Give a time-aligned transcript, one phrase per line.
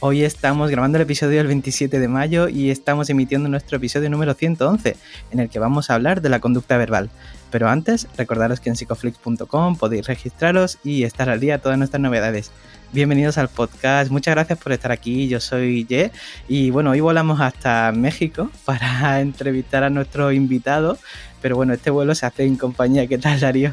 [0.00, 4.34] Hoy estamos grabando el episodio del 27 de mayo y estamos emitiendo nuestro episodio número
[4.34, 4.94] 111,
[5.30, 7.08] en el que vamos a hablar de la conducta verbal.
[7.50, 12.02] Pero antes, recordaros que en psicoflix.com podéis registraros y estar al día de todas nuestras
[12.02, 12.50] novedades.
[12.92, 16.12] Bienvenidos al podcast, muchas gracias por estar aquí, yo soy Ye
[16.46, 20.98] y bueno, hoy volamos hasta México para entrevistar a nuestro invitado,
[21.40, 23.72] pero bueno, este vuelo se hace en compañía, ¿qué tal Darío?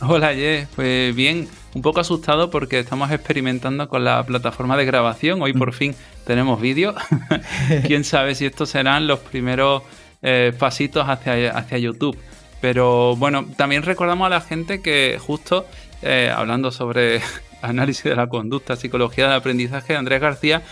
[0.00, 5.42] Hola Ye, pues bien, un poco asustado porque estamos experimentando con la plataforma de grabación.
[5.42, 5.74] Hoy por mm.
[5.74, 6.94] fin tenemos vídeo.
[7.86, 9.82] Quién sabe si estos serán los primeros
[10.22, 12.16] eh, pasitos hacia, hacia YouTube.
[12.60, 15.66] Pero bueno, también recordamos a la gente que justo
[16.02, 17.20] eh, hablando sobre
[17.62, 20.62] análisis de la conducta, psicología del aprendizaje, Andrés García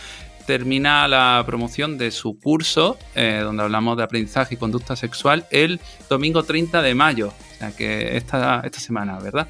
[0.47, 5.81] termina la promoción de su curso, eh, donde hablamos de aprendizaje y conducta sexual, el
[6.09, 9.49] domingo 30 de mayo, o sea que esta, esta semana, ¿verdad?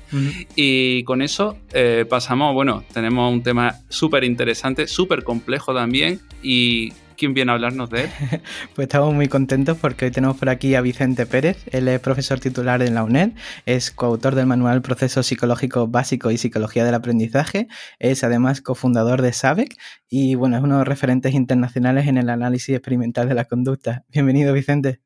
[0.54, 6.92] Y con eso eh, pasamos, bueno, tenemos un tema súper interesante, súper complejo también, y
[7.16, 8.10] ¿Quién viene a hablarnos de él?
[8.74, 11.64] pues estamos muy contentos porque hoy tenemos por aquí a Vicente Pérez.
[11.70, 13.32] Él es profesor titular en la UNED,
[13.66, 17.68] es coautor del manual Proceso Psicológico Básico y Psicología del Aprendizaje,
[17.98, 19.76] es además cofundador de SABEC
[20.08, 24.04] y bueno, es uno de los referentes internacionales en el análisis experimental de la conducta.
[24.08, 25.00] Bienvenido, Vicente.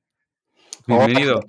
[0.87, 1.41] Bienvenido.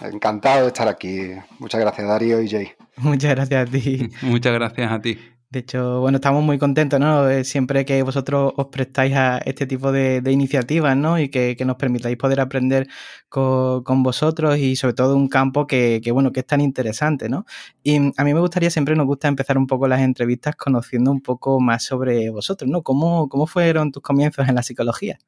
[0.00, 1.30] Encantado de estar aquí.
[1.58, 2.72] Muchas gracias, Darío y Jay.
[2.96, 4.10] Muchas gracias a ti.
[4.22, 5.18] Muchas gracias a ti.
[5.52, 7.28] De hecho, bueno, estamos muy contentos, ¿no?
[7.28, 11.18] Eh, siempre que vosotros os prestáis a este tipo de, iniciativas, ¿no?
[11.18, 12.86] Y que, nos permitáis poder aprender
[13.28, 17.46] con, vosotros y sobre todo un campo que, bueno, que es tan interesante, ¿no?
[17.82, 21.20] Y a mí me gustaría, siempre nos gusta empezar un poco las entrevistas conociendo un
[21.20, 22.82] poco más sobre vosotros, ¿no?
[22.82, 25.18] ¿Cómo, cómo fueron tus comienzos en la psicología?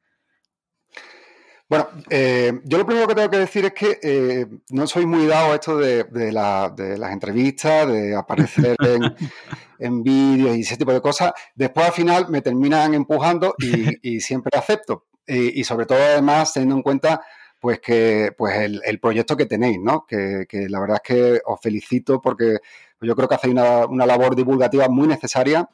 [1.73, 5.25] Bueno, eh, yo lo primero que tengo que decir es que eh, no soy muy
[5.25, 8.75] dado a esto de, las entrevistas, de aparecer
[9.79, 11.33] en, vídeos y ese tipo de cosas.
[11.55, 15.07] Después al final me terminan empujando y, siempre acepto.
[15.25, 17.21] Y, sobre todo además teniendo en cuenta
[17.59, 20.05] pues que pues el, proyecto que tenéis, ¿no?
[20.05, 22.59] Que, la verdad es que os felicito porque
[23.01, 25.67] yo creo que hacéis una, una labor divulgativa muy necesaria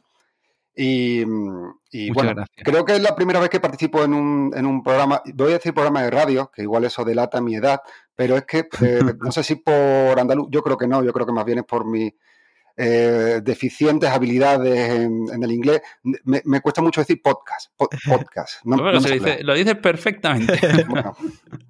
[0.81, 5.21] y, bueno, creo que es la primera vez que participo en un, en un, programa,
[5.33, 7.81] voy a decir programa de radio, que igual eso delata mi edad,
[8.15, 11.25] pero es que eh, no sé si por andaluz, yo creo que no, yo creo
[11.25, 12.13] que más bien es por mis
[12.77, 15.81] eh, deficientes habilidades en, el inglés.
[16.23, 18.63] Me, cuesta mucho decir podcast, podcast.
[18.63, 20.59] lo dices perfectamente.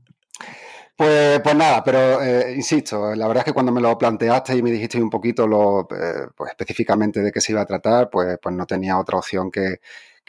[1.00, 4.62] Pues, pues nada, pero eh, insisto, la verdad es que cuando me lo planteaste y
[4.62, 8.38] me dijiste un poquito lo, eh, pues específicamente de qué se iba a tratar, pues,
[8.42, 9.80] pues no tenía otra opción que,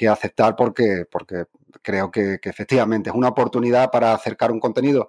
[0.08, 1.46] aceptar porque, porque
[1.82, 5.08] creo que, efectivamente es una oportunidad para acercar un contenido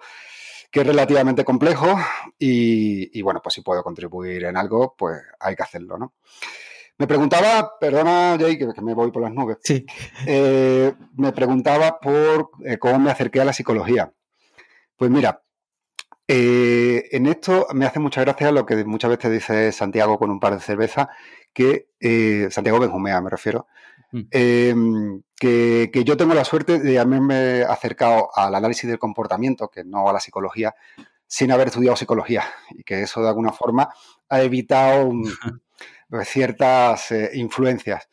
[0.72, 1.96] que es relativamente complejo
[2.40, 6.16] y, bueno, pues si puedo contribuir en algo, pues hay que hacerlo, ¿no?
[6.98, 9.86] Me preguntaba, perdona Jay, que, me voy por las nubes, sí.
[10.26, 12.50] Eh, me preguntaba por
[12.80, 14.12] cómo me acerqué a la psicología.
[14.98, 15.42] Pues mira,
[16.34, 20.40] eh, en esto me hace mucha gracia lo que muchas veces dice Santiago con un
[20.40, 21.10] par de cervezas,
[21.52, 23.68] que eh, Santiago Benjumea me refiero,
[24.14, 24.22] mm.
[24.32, 30.08] em, que, yo tengo la suerte de haberme acercado al análisis del comportamiento, que no
[30.08, 30.74] a la psicología,
[31.28, 33.90] sin haber estudiado psicología y que eso de alguna forma
[34.30, 35.12] ha evitado
[36.24, 38.08] ciertas eh, influencias.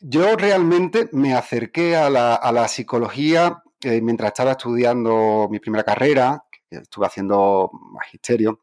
[0.00, 7.70] yo realmente me acerqué a la psicología mientras estaba estudiando mi primera carrera, estuve haciendo
[7.72, 8.60] magisterio,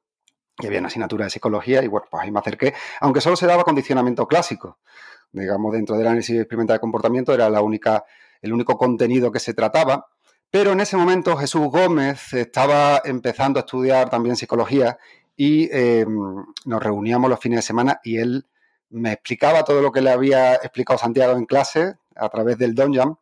[0.60, 3.46] y había una asignatura de psicología, y bueno, pues ahí me acerqué, aunque solo se
[3.46, 4.80] daba condicionamiento clásico.
[5.32, 8.06] Digamos, dentro del análisis experimental de comportamiento era la única,
[8.42, 10.08] el único contenido que se trataba.
[10.50, 14.98] Pero en ese momento Jesús Gómez estaba empezando a estudiar también psicología
[15.36, 18.48] y em, nos reuníamos los fines de semana y él
[18.90, 23.18] me explicaba todo lo que le había explicado Santiago en clase a través del Donjam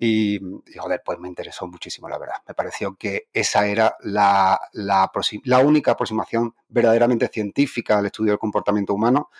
[0.00, 0.38] y,
[0.78, 2.36] joder, pues me interesó muchísimo, la verdad.
[2.46, 8.94] Me pareció que esa era la, la, única aproximación verdaderamente científica al estudio del comportamiento
[8.94, 9.30] humano.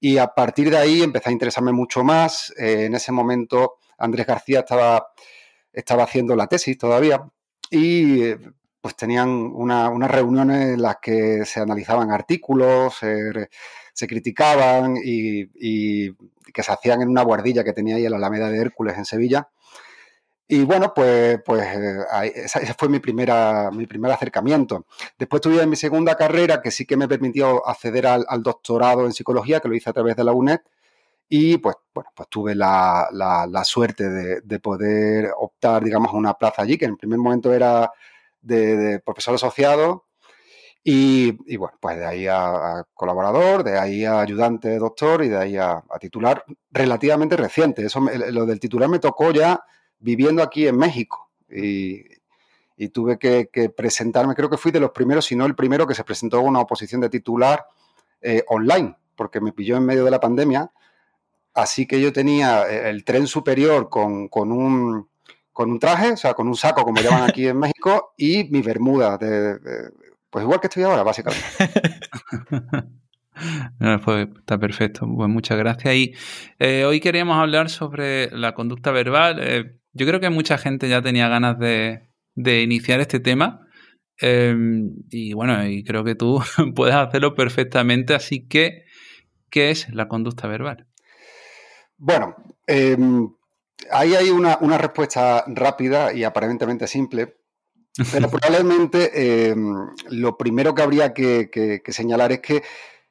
[0.00, 2.50] Y a partir de ahí empecé a interesarme mucho más.
[2.56, 5.12] Eh, en ese momento Andrés García estaba,
[5.70, 7.22] estaba haciendo la tesis todavía
[7.70, 8.34] y
[8.80, 16.14] pues tenían unas reuniones en las que se analizaban artículos, se, criticaban y, y,
[16.54, 19.04] que se hacían en una guardilla que tenía ahí en la Alameda de Hércules en
[19.04, 19.50] Sevilla.
[20.52, 24.84] Y bueno, pues, pues eh, ese fue mi, primera, mi primer acercamiento.
[25.16, 29.60] Después tuve mi segunda carrera, que sí que me permitió acceder al, doctorado en psicología,
[29.60, 30.58] que lo hice a través de la UNED.
[31.28, 33.08] Y pues, bueno, pues tuve la,
[33.64, 37.92] suerte de, poder optar, digamos, a una plaza allí, que en el primer momento era
[38.40, 40.06] de, profesor asociado.
[40.82, 45.56] Y, bueno, pues de ahí a, colaborador, de ahí a ayudante doctor y de ahí
[45.56, 47.86] a, titular relativamente reciente.
[47.86, 49.60] Eso, lo del titular me tocó ya
[50.00, 51.30] viviendo aquí en México.
[51.48, 52.18] Y,
[52.92, 56.02] tuve que, presentarme, creo que fui de los primeros, si no el primero que se
[56.02, 57.66] presentó una oposición de titular
[58.22, 60.72] eh, online, porque me pilló en medio de la pandemia.
[61.52, 65.08] Así que yo tenía eh, el tren superior con, un,
[65.52, 68.62] con un traje, o sea, con un saco, como llaman aquí en México, y mi
[68.62, 69.18] bermuda,
[70.30, 71.44] pues igual que estoy ahora, básicamente.
[74.40, 75.06] está perfecto.
[75.14, 75.94] Pues muchas gracias.
[75.94, 76.14] Y
[76.58, 79.79] eh, hoy queríamos hablar sobre la conducta verbal.
[79.92, 82.08] Yo creo que mucha gente ya tenía ganas de,
[82.62, 83.66] iniciar este tema.
[84.18, 86.40] Em, y bueno, y creo que tú
[86.74, 88.14] puedes hacerlo perfectamente.
[88.14, 88.84] Así que,
[89.50, 90.86] ¿qué es la conducta verbal?
[91.96, 92.34] Bueno,
[92.66, 93.28] em,
[93.90, 97.36] ahí hay una, respuesta rápida y aparentemente simple,
[98.12, 99.74] pero probablemente em,
[100.10, 102.62] lo primero que habría que, señalar es que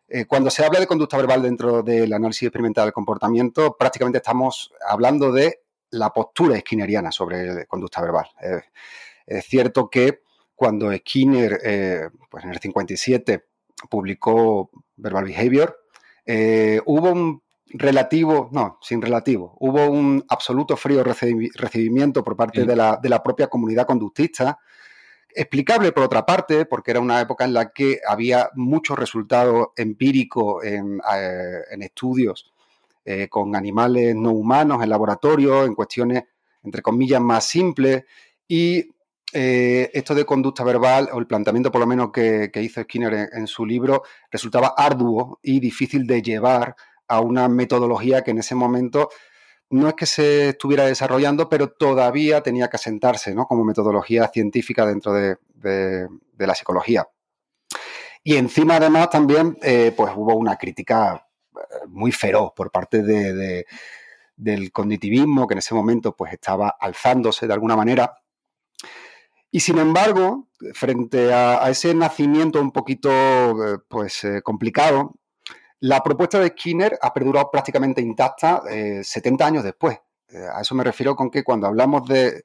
[0.07, 4.73] eh, cuando se habla de conducta verbal dentro del análisis experimental del comportamiento, prácticamente estamos
[4.87, 5.59] hablando de
[5.91, 8.27] la postura skinneriana sobre conducta verbal.
[9.25, 10.21] es cierto que
[10.59, 13.45] cuando Skinner, eh, pues en el 57,
[13.89, 15.86] publicó Verbal Behavior,
[16.25, 22.75] eh, hubo un relativo, no, sin relativo, hubo un absoluto frío recibimiento por parte de,
[22.75, 24.59] la, de la propia comunidad conductista,
[25.33, 30.65] explicable por otra parte, porque era una época en la que había muchos resultados empíricos
[30.65, 32.49] en, eh, en estudios
[33.11, 36.25] eh, con animales no humanos en laboratorio, en cuestiones,
[36.61, 38.03] entre comillas, más simples.
[38.47, 38.85] Y
[39.33, 43.47] eh, esto de conducta verbal, o el planteamiento por lo menos que, hizo Skinner en,
[43.47, 46.75] su libro, resultaba arduo y difícil de llevar
[47.07, 49.09] a una metodología que en ese momento
[49.71, 53.47] no es que se estuviera desarrollando, pero todavía tenía que asentarse ¿no?
[53.47, 55.35] como metodología científica dentro de,
[56.38, 57.07] la psicología.
[58.23, 61.25] Y encima, además, también eh, pues hubo una crítica
[61.88, 63.04] muy feroz por parte
[64.36, 68.13] del cognitivismo, que en ese momento pues estaba alzándose de alguna manera.
[69.51, 75.16] Y sin embargo, frente a, ese nacimiento un poquito eh, pues, eh, complicado,
[75.80, 78.63] la propuesta de Skinner ha perdurado prácticamente intacta
[79.01, 79.98] 70 eh, años después.
[80.54, 82.44] a eso me refiero con que cuando hablamos de,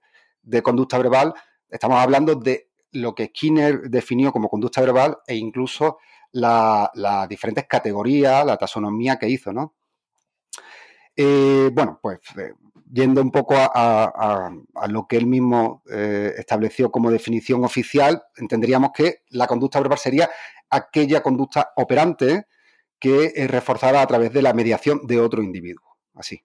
[0.62, 1.34] conducta verbal,
[1.68, 5.98] estamos hablando de lo que Skinner definió como conducta verbal e incluso
[6.34, 9.74] las diferentes categorías, la taxonomía que hizo, ¿no?
[11.16, 12.52] Eh, bueno, pues eh,
[12.92, 14.50] yendo un poco a,
[14.88, 20.28] lo que él mismo eh, estableció como definición oficial, entenderíamos que la conducta verbal sería
[20.70, 22.46] aquella conducta operante
[22.98, 25.96] que es reforzada a través de la mediación de otro individuo.
[26.14, 26.44] Así.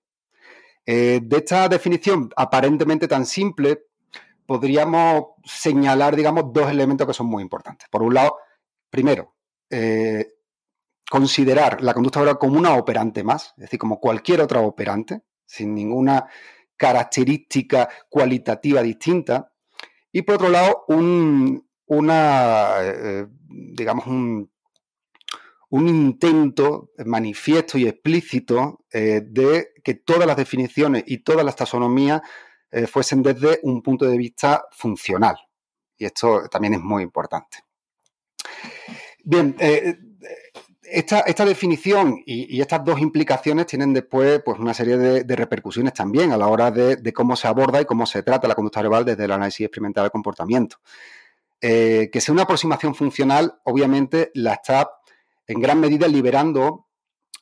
[0.85, 3.83] de esta definición aparentemente tan simple,
[4.47, 7.87] podríamos señalar, digamos, dos elementos que son muy importantes.
[7.89, 8.37] Por un lado,
[8.89, 9.35] primero,
[9.69, 10.33] eh,
[11.09, 15.73] considerar la conducta verbal como una operante más, es decir, como cualquier otra operante, sin
[15.73, 16.27] ninguna
[16.77, 19.51] característica cualitativa distinta.
[20.11, 24.51] Y por otro lado, un, una, eh, digamos, un,
[25.69, 32.21] un, intento manifiesto y explícito eh, de que todas las definiciones y todas las taxonomías
[32.91, 35.35] fuesen desde un punto de vista funcional.
[35.97, 37.68] Y esto también es muy importante.
[39.29, 39.95] Bien, eh,
[40.81, 46.37] esta, definición y, estas dos implicaciones tienen después pues, una serie de, repercusiones también a
[46.37, 49.31] la hora de, cómo se aborda y cómo se trata la conducta verbal desde el
[49.31, 50.77] análisis experimental del comportamiento.
[51.61, 54.89] Eh, que sea una aproximación funcional, obviamente, la está
[55.45, 56.87] en gran medida liberando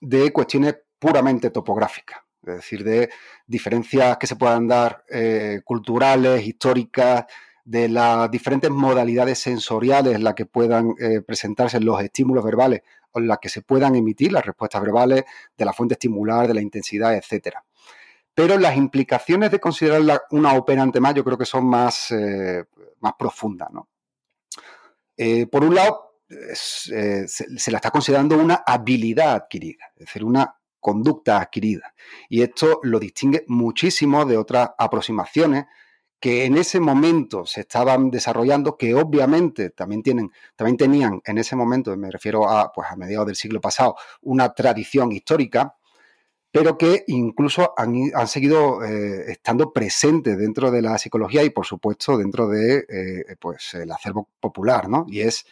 [0.02, 3.10] de cuestiones puramente topográficas, es decir, de
[3.46, 7.24] diferencias que se puedan dar eh, culturales, históricas,
[7.68, 12.82] de las diferentes modalidades sensoriales en las que puedan eh, presentarse los estímulos verbales
[13.12, 15.26] o en las que se puedan emitir las respuestas verbales,
[15.58, 17.66] de la fuente estimular, de la intensidad, etcétera.
[18.34, 22.64] Pero las implicaciones de considerarla una operante más yo creo que son más, eh,
[23.02, 23.68] más profundas.
[25.18, 26.22] Eh, por un lado,
[26.54, 31.94] se, se, la está considerando una habilidad adquirida, es decir, una conducta adquirida.
[32.30, 35.66] Y esto lo distingue muchísimo de otras aproximaciones
[36.20, 41.56] que en ese momento se estaban desarrollando, que obviamente también, tienen, también tenían en ese
[41.56, 45.76] momento, me refiero a, pues a mediados del siglo pasado, una tradición histórica,
[46.52, 52.18] pero que incluso han, seguido eh, estando presentes dentro de la psicología y, por supuesto,
[52.18, 55.06] dentro de eh, pues, el acervo popular, ¿no?
[55.08, 55.46] Y es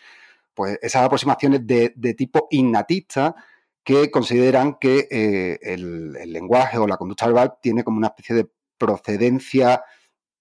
[0.55, 3.35] pues, esas aproximaciones de, tipo innatista
[3.83, 8.47] que consideran que eh, el, lenguaje o la conducta verbal tiene como una especie de
[8.77, 9.83] procedencia,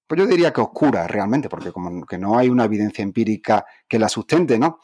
[0.06, 3.98] pues yo diría que oscura realmente, porque como que no hay una evidencia empírica que
[3.98, 4.78] la sustente, ¿no?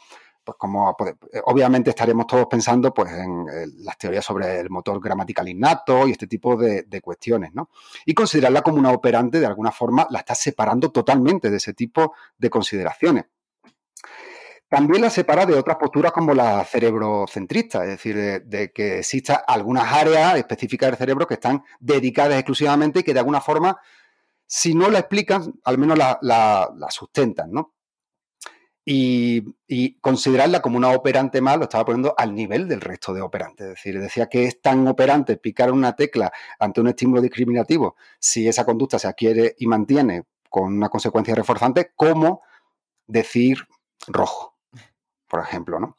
[0.45, 3.47] pues como pues, obviamente estaremos todos pensando pues en
[3.85, 7.71] las teorías sobre el motor gramatical innato y este tipo de, cuestiones, ¿no?
[8.05, 12.15] Y considerarla como una operante de alguna forma la está separando totalmente de ese tipo
[12.39, 13.25] de consideraciones.
[14.69, 19.93] También la separa de otras posturas como la cerebrocentrista, es decir, de, que existan algunas
[19.93, 23.79] áreas específicas del cerebro que están dedicadas exclusivamente y que de alguna forma,
[24.53, 27.73] si no la explican, al menos la, sustentan, ¿no?
[28.85, 33.69] y, considerarla como una operante más lo estaba poniendo al nivel del resto de operantes.
[33.69, 38.49] Es decir, decía que es tan operante picar una tecla ante un estímulo discriminativo si
[38.49, 42.43] esa conducta se adquiere y mantiene con una consecuencia reforzante como
[43.07, 43.69] decir
[44.09, 44.57] rojo,
[45.29, 45.97] por ejemplo, ¿no?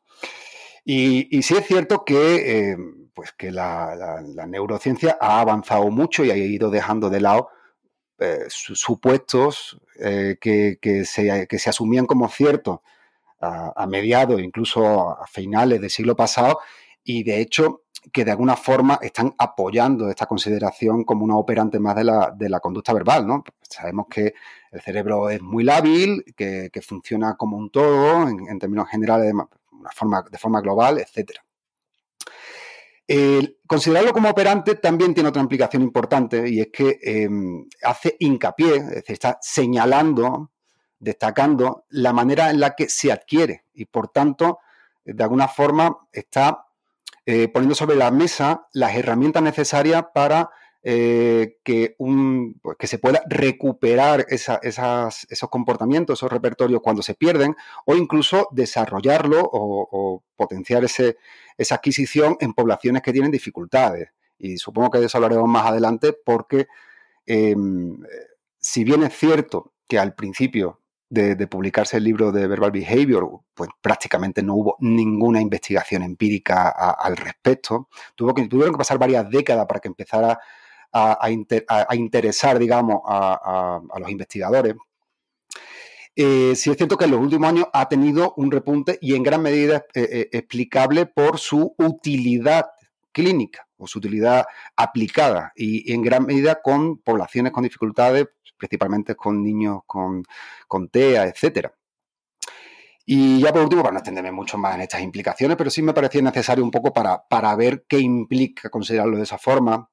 [0.83, 2.77] Y, sí es cierto que, eh,
[3.13, 7.49] pues que la, neurociencia ha avanzado mucho y ha ido dejando de lado
[8.21, 12.81] eh, supuestos eh, que, se, que, se, asumían como ciertos
[13.39, 16.59] a, mediados, incluso a finales del siglo pasado,
[17.03, 17.81] y de hecho
[18.13, 22.49] que de alguna forma están apoyando esta consideración como una operante más de la, de
[22.49, 23.25] la conducta verbal.
[23.25, 23.43] ¿no?
[23.61, 24.35] Sabemos que
[24.71, 29.91] el cerebro es muy lábil, que, funciona como un todo, en, términos generales, de, una
[29.95, 31.03] forma, de forma global,
[33.67, 38.89] considerarlo como operante también tiene otra implicación importante y es que em, hace hincapié, es
[38.89, 40.51] decir, está señalando,
[40.99, 44.59] destacando la manera en la que se adquiere y por tanto,
[45.03, 46.65] de alguna forma, está
[47.25, 50.49] eh, poniendo sobre la mesa las herramientas necesarias para
[50.83, 57.55] eh, que, un, pues, que se pueda recuperar esos comportamientos, esos repertorios cuando se pierden,
[57.85, 61.17] o incluso desarrollarlo o, potenciar ese,
[61.57, 64.09] esa adquisición en poblaciones que tienen dificultades.
[64.37, 66.67] Y supongo que de eso hablaremos más adelante porque
[67.25, 67.97] em,
[68.59, 70.81] si bien es cierto que al principio
[71.11, 77.17] de, publicarse el libro de Verbal Behavior, pues prácticamente no hubo ninguna investigación empírica al
[77.17, 77.89] respecto.
[78.15, 80.39] Tuvo tuvieron que pasar varias décadas para que empezara
[80.93, 81.29] a,
[81.93, 84.75] interesar, digamos, a, los investigadores.
[86.23, 89.23] Eh, sí es cierto que en los últimos años ha tenido un repunte y en
[89.23, 92.67] gran medida eh, eh, explicable por su utilidad
[93.11, 99.41] clínica o su utilidad aplicada y, en gran medida con poblaciones con dificultades, principalmente con
[99.41, 100.23] niños con,
[100.91, 101.73] TEA, etcétera.
[103.03, 105.95] Y ya por último, para no extenderme mucho más en estas implicaciones, pero sí me
[105.95, 109.89] parecía necesario un poco para, para ver qué implica considerarlo de esa forma,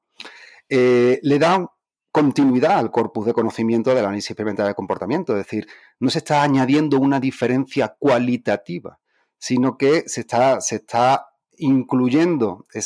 [0.68, 1.66] eh, le da
[2.12, 5.66] continuidad al corpus de conocimiento del análisis experimental de comportamiento, es decir,
[6.00, 8.98] no se está añadiendo una diferencia cualitativa,
[9.38, 12.80] sino que se está, se está incluyendo e,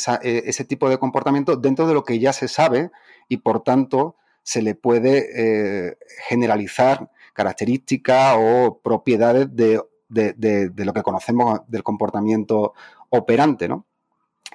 [0.45, 2.91] ese tipo de comportamiento dentro de lo que ya se sabe
[3.29, 11.01] y por tanto se le puede eh, generalizar características o propiedades de, de, lo que
[11.01, 12.73] conocemos del comportamiento
[13.09, 13.87] operante, ¿no?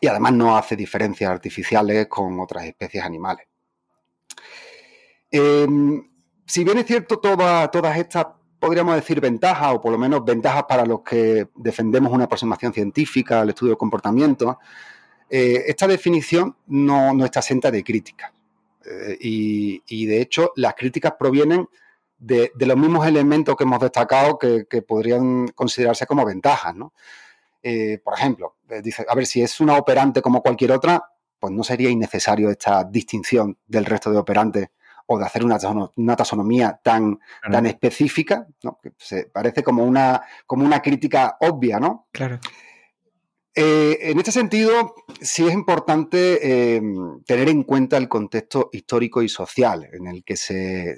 [0.01, 3.48] y además no hace diferencias artificiales con otras especies animales.
[5.30, 6.08] Em,
[6.47, 8.26] si bien es cierto todas estas,
[8.58, 13.40] podríamos decir, ventajas, o por lo menos ventajas para los que defendemos una aproximación científica
[13.40, 14.58] al estudio del comportamiento,
[15.30, 18.32] eh, esta definición no, está exenta de críticas.
[18.85, 21.68] Eh, y, de hecho, las críticas provienen
[22.18, 26.75] de, los mismos elementos que hemos destacado que, podrían considerarse como ventajas.
[27.62, 31.02] Eh, por ejemplo, dice, a ver, si es una operante como cualquier otra,
[31.38, 34.68] pues no sería innecesario esta distinción del resto de operantes
[35.11, 35.59] o de hacer una,
[36.17, 37.19] taxonomía tan,
[37.50, 38.79] tan específica, ¿no?
[38.83, 42.09] que se parece como una, como una crítica obvia, ¿no?
[42.12, 42.38] Claro.
[43.55, 46.81] Eh, en este sentido, sí es importante
[47.27, 50.97] tener en cuenta el contexto histórico y social en el que se,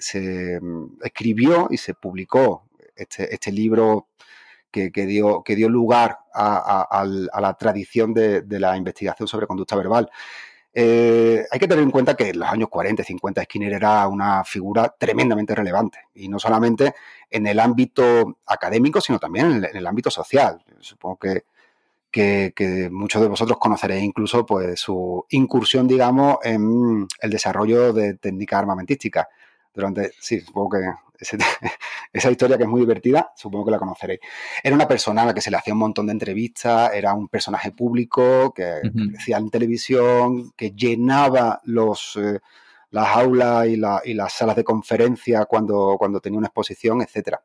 [0.61, 4.09] mm, escribió y se publicó este, este libro
[4.71, 7.05] que, dio, que dio lugar a,
[7.40, 10.11] la tradición de, la investigación sobre conducta verbal.
[10.73, 14.07] Eh, hay que tener en cuenta que en los años 40 y 50 Skinner era
[14.07, 16.95] una figura tremendamente relevante y no solamente
[17.29, 20.65] en el ámbito académico, sino también en el, ámbito social.
[20.79, 21.43] Supongo que,
[22.11, 28.61] que, muchos de vosotros conoceréis incluso pues, su incursión, digamos, en el desarrollo de técnicas
[28.61, 29.27] armamentísticas.
[29.75, 30.91] Durante, sí, supongo que
[32.12, 34.21] esa historia que es muy divertida, supongo que la conoceréis.
[34.62, 37.29] Era una persona a la que se le hacía un montón de entrevistas, era un
[37.29, 42.41] personaje público que decía en televisión, que llenaba los, eh,
[42.91, 47.37] las aulas y, las salas de conferencia cuando, cuando tenía una exposición, etc.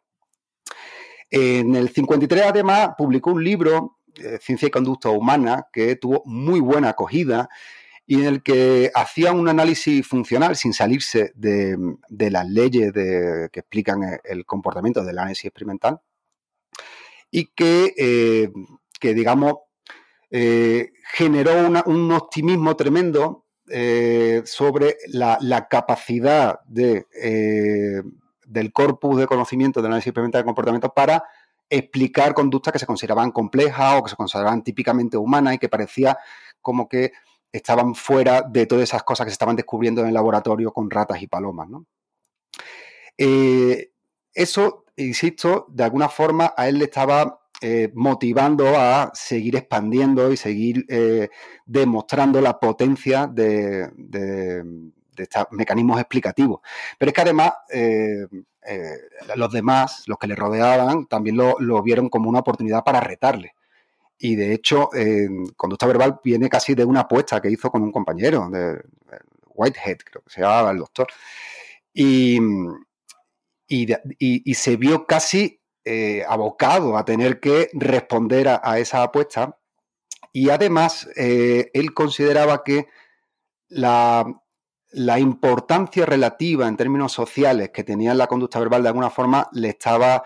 [1.29, 6.59] En el 53, además, publicó un libro, eh, Ciencia y Conducta Humana, que tuvo muy
[6.59, 7.49] buena acogida
[8.07, 11.77] y en el que hacía un análisis funcional sin salirse de,
[12.09, 15.99] las leyes que explican el comportamiento del análisis experimental
[17.31, 18.51] y que, eh,
[19.13, 19.55] digamos,
[20.29, 27.05] eh, generó un optimismo tremendo eh, sobre la, capacidad de,
[28.45, 31.23] del corpus de conocimiento del análisis experimental de comportamiento para
[31.67, 36.17] explicar conductas que se consideraban complejas o que se consideraban típicamente humanas y que parecía
[36.61, 37.11] como que
[37.55, 41.21] estaban fuera de todas esas cosas que se estaban descubriendo en el laboratorio con ratas
[41.21, 41.69] y palomas.
[43.17, 43.91] Eh,
[44.33, 50.37] eso, insisto, de alguna forma a él le estaba eh, motivando a seguir expandiendo y
[50.37, 51.29] seguir eh,
[51.65, 53.89] demostrando la potencia de,
[55.17, 56.59] estos mecanismos explicativos.
[56.99, 57.53] Pero es que además
[59.37, 63.53] los demás, los que le rodeaban, también lo vieron como una oportunidad para retarle.
[64.17, 64.89] Y de hecho,
[65.57, 68.81] conducta verbal viene casi de una apuesta que hizo con un compañero, de,
[69.55, 71.07] Whitehead, creo que se llamaba el doctor.
[71.93, 72.39] Y,
[73.67, 79.57] y, se vio casi eh, abocado a tener que responder a, esa apuesta.
[80.33, 82.87] Y además, eh, él consideraba que
[83.69, 84.25] la,
[84.91, 89.69] la, importancia relativa en términos sociales que tenía la conducta verbal de alguna forma le
[89.69, 90.23] estaba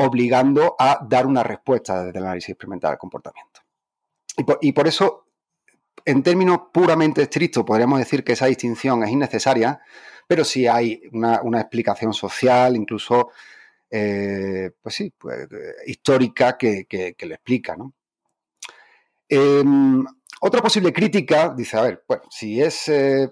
[0.00, 3.60] obligando a dar una respuesta desde el análisis experimental del comportamiento.
[4.62, 5.26] Y por, eso,
[6.04, 9.80] en términos puramente estrictos, podríamos decir que esa distinción es innecesaria,
[10.26, 13.30] pero sí hay una, explicación social, incluso,
[13.90, 15.46] eh, pues sí, pues,
[15.86, 17.76] histórica que, lo explica.
[19.28, 20.04] Em,
[20.40, 23.28] otra posible crítica dice, a ver, bueno, si es eh,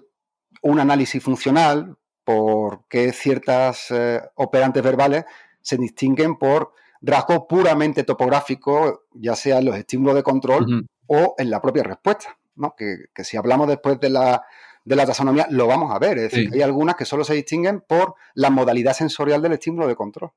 [0.61, 5.25] un análisis funcional, ¿por qué ciertas eh, operantes verbales
[5.69, 11.49] se distinguen por rasgos puramente topográficos, ya sea en los estímulos de control o en
[11.49, 12.37] la propia respuesta.
[12.55, 12.75] ¿no?
[12.75, 14.43] Que, si hablamos después de la,
[14.83, 16.17] de la taxonomía, lo vamos a ver.
[16.17, 19.95] Es decir, hay algunas que solo se distinguen por la modalidad sensorial del estímulo de
[19.95, 20.31] control.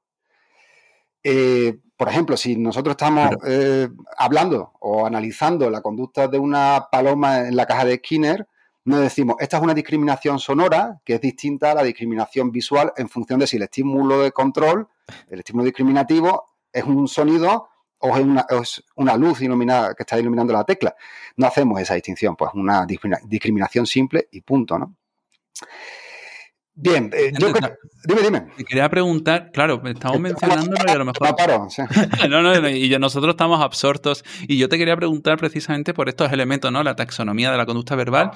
[1.24, 7.40] Eh, por ejemplo, si nosotros estamos eh, hablando o analizando la conducta de una paloma
[7.46, 8.46] en la caja de Skinner,
[8.84, 13.08] nos decimos, esta es una discriminación sonora que es distinta a la discriminación visual en
[13.08, 14.88] función de si el estímulo de control,
[15.28, 20.64] el estímulo discriminativo, es un sonido o es una, luz iluminada que está iluminando la
[20.64, 20.94] tecla.
[21.36, 24.96] No hacemos esa distinción, pues una discriminación simple y punto, ¿no?
[26.74, 27.52] Bien, eh, yo
[28.04, 28.40] dime, dime.
[28.56, 31.28] Te quería preguntar, claro, estamos mencionándolo y a lo mejor.
[32.30, 34.24] no, no, y nosotros estamos absortos.
[34.48, 36.82] Y yo te quería preguntar precisamente por estos elementos, ¿no?
[36.82, 38.30] La taxonomía de la conducta verbal.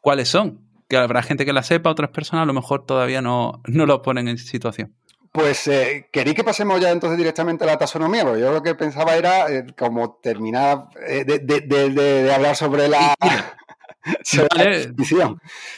[0.00, 0.66] ¿Cuáles son?
[0.88, 4.00] Que habrá gente que la sepa, otras personas a lo mejor todavía no, no lo
[4.00, 4.96] ponen en situación.
[5.38, 8.74] Pues eh, quería que pasemos ya entonces directamente a la taxonomía, porque yo lo que
[8.74, 14.92] pensaba era eh, como terminar eh, de, hablar sobre la, Vale.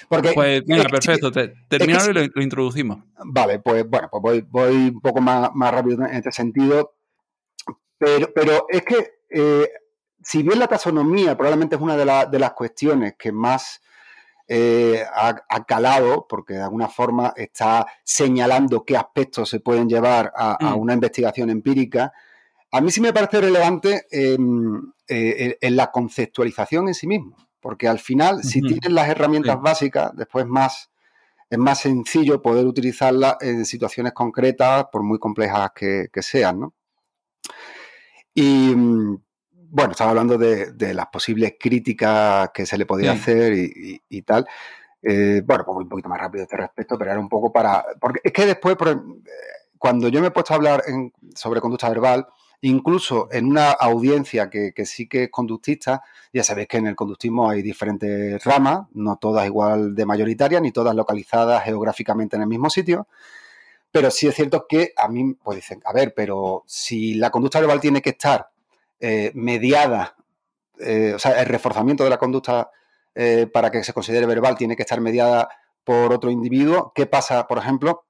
[0.09, 1.31] Porque, pues venga, perfecto.
[1.69, 3.05] Terminado y lo, introducimos.
[3.23, 6.95] Vale, pues bueno, pues voy, un poco más, rápido en este sentido.
[7.99, 9.69] Pero, pero es que, eh,
[10.23, 13.83] si bien la taxonomía probablemente es una de, las cuestiones que más
[14.53, 20.59] eh, ha, calado, porque de alguna forma está señalando qué aspectos se pueden llevar a,
[20.61, 20.77] mm.
[20.77, 22.13] una investigación empírica,
[22.73, 27.37] a mí sí me parece relevante em, eh, en la conceptualización en sí mismo.
[27.61, 30.91] Porque al final, si tienes las herramientas básicas, después más,
[31.49, 36.75] es más sencillo poder utilizarlas en situaciones concretas, por muy complejas que, sean, ¿no?
[38.35, 39.23] Y mm,
[39.71, 44.47] bueno, estaba hablando de, las posibles críticas que se le podía hacer y, tal.
[45.03, 47.85] Eh, bueno, pues un poquito más rápido a este respecto, pero era un poco para.
[48.01, 48.77] Porque es que después,
[49.79, 50.83] cuando yo me he puesto a hablar
[51.35, 52.27] sobre conducta verbal,
[52.63, 56.03] incluso en una audiencia que, sí que es conductista,
[56.33, 60.73] ya sabéis que en el conductismo hay diferentes ramas, no todas igual de mayoritarias, ni
[60.73, 63.07] todas localizadas geográficamente en el mismo sitio,
[63.91, 67.61] pero sí es cierto que a mí, pues dicen, a ver, pero si la conducta
[67.61, 68.49] verbal tiene que estar
[69.01, 70.17] eh, mediada,
[70.79, 72.71] eh, o sea, el reforzamiento de la conducta
[73.15, 75.49] eh, para que se considere verbal tiene que estar mediada
[75.85, 78.07] por otro individuo, ¿qué pasa, por ejemplo,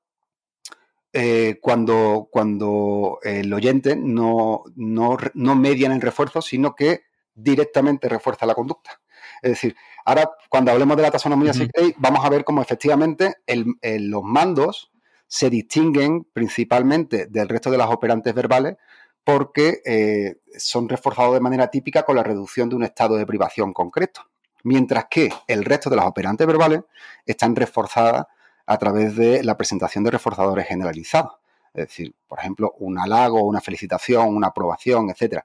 [1.60, 7.02] cuando, cuando el oyente no, no, no media en el refuerzo, sino que
[7.34, 9.00] directamente refuerza la conducta.
[9.42, 13.34] Es decir, ahora cuando hablemos de la taxonomía uh vamos a ver cómo efectivamente
[13.82, 14.92] los mandos
[15.26, 18.76] se distinguen principalmente del resto de las operantes verbales
[19.24, 23.72] porque eh, son reforzados de manera típica con la reducción de un estado de privación
[23.72, 24.22] concreto,
[24.64, 26.82] mientras que el resto de las operantes verbales
[27.26, 28.26] están reforzadas
[28.66, 31.32] a través de la presentación de reforzadores generalizados.
[31.74, 35.44] Es decir, por ejemplo, un halago, una felicitación, una aprobación, etcétera.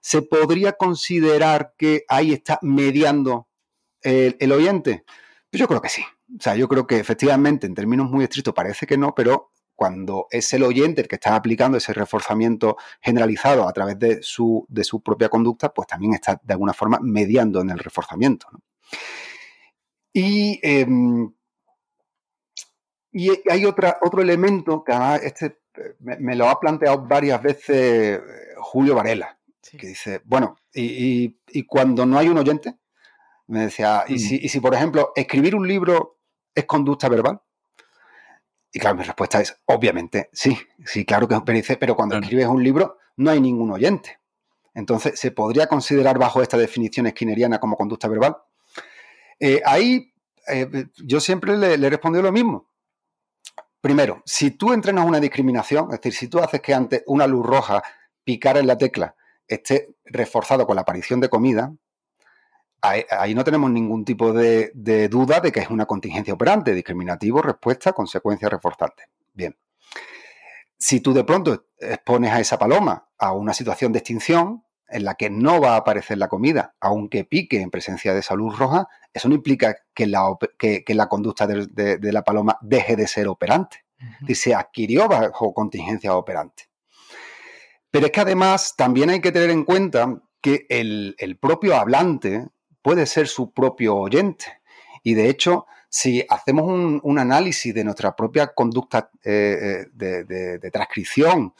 [0.00, 3.48] ¿Se podría considerar que ahí está mediando
[4.02, 5.04] el, oyente?
[5.50, 6.02] Pues yo creo que sí.
[6.38, 10.26] O sea, yo creo que efectivamente, en términos muy estrictos, parece que no, pero cuando
[10.30, 14.82] es el oyente el que está aplicando ese reforzamiento generalizado a través de su, de
[14.82, 18.48] su propia conducta, pues también está de alguna forma mediando en el reforzamiento.
[20.12, 21.30] Y, em,
[23.12, 25.58] y, hay otra, otro elemento que además este
[26.00, 28.20] me, lo ha planteado varias veces
[28.58, 29.38] Julio Varela,
[29.78, 32.78] que dice, bueno, y, cuando no hay un oyente,
[33.48, 34.18] me decía, ¿y, mm.
[34.18, 36.18] si, y si, por ejemplo, escribir un libro
[36.54, 37.40] es conducta verbal?
[38.76, 42.62] Y claro, mi respuesta es, obviamente, sí, sí, claro que es pero cuando escribes un
[42.62, 44.18] libro no hay ningún oyente.
[44.74, 48.36] Entonces, ¿se podría considerar bajo esta definición esquineriana como conducta verbal?
[49.40, 50.12] Eh, ahí
[50.46, 52.68] eh, yo siempre le, le he respondido lo mismo.
[53.80, 57.46] Primero, si tú entrenas una discriminación, es decir, si tú haces que ante una luz
[57.46, 57.82] roja
[58.24, 59.16] picar en la tecla
[59.48, 61.72] esté reforzado con la aparición de comida,
[62.88, 64.70] ahí, no tenemos ningún tipo de,
[65.08, 69.04] duda de que es una contingencia operante, discriminativo, respuesta, consecuencia reforzante.
[69.32, 69.56] Bien.
[70.78, 75.14] Si tú de pronto expones a esa paloma a una situación de extinción en la
[75.14, 78.88] que no va a aparecer la comida, aunque pique en presencia de esa luz roja,
[79.12, 83.84] eso no implica que la, que, la conducta de, la paloma deje de ser operante.
[84.28, 86.64] y se adquirió bajo contingencia operante.
[87.90, 92.46] Pero es que además también hay que tener en cuenta que el, el propio hablante
[92.86, 94.60] puede ser su propio oyente.
[95.02, 96.66] Y de hecho, si hacemos
[97.02, 101.52] un, análisis de nuestra propia conducta eh, eh, de, transcripción,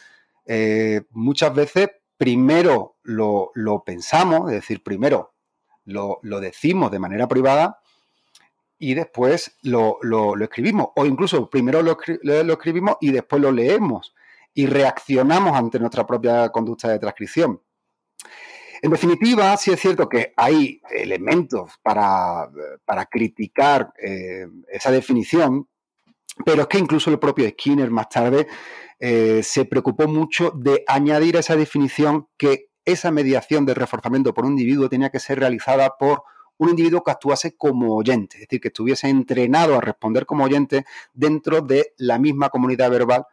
[0.46, 3.50] eh, muchas veces primero lo,
[3.84, 5.34] pensamos, es decir, primero
[5.86, 7.80] lo, decimos de manera privada
[8.78, 9.98] y después lo,
[10.40, 10.90] escribimos.
[10.94, 11.98] O incluso primero lo,
[12.52, 14.14] escribimos y después lo leemos
[14.54, 17.60] y reaccionamos ante nuestra propia conducta de transcripción.
[18.82, 22.48] En definitiva, sí es cierto que hay elementos para,
[23.10, 25.68] criticar eh, esa definición,
[26.44, 28.46] pero es que incluso el propio Skinner más tarde
[28.98, 34.44] eh, se preocupó mucho de añadir a esa definición que esa mediación de reforzamiento por
[34.44, 36.22] un individuo tenía que ser realizada por
[36.58, 40.84] un individuo que actuase como oyente, es decir, que estuviese entrenado a responder como oyente
[41.12, 43.26] dentro de la misma comunidad verbal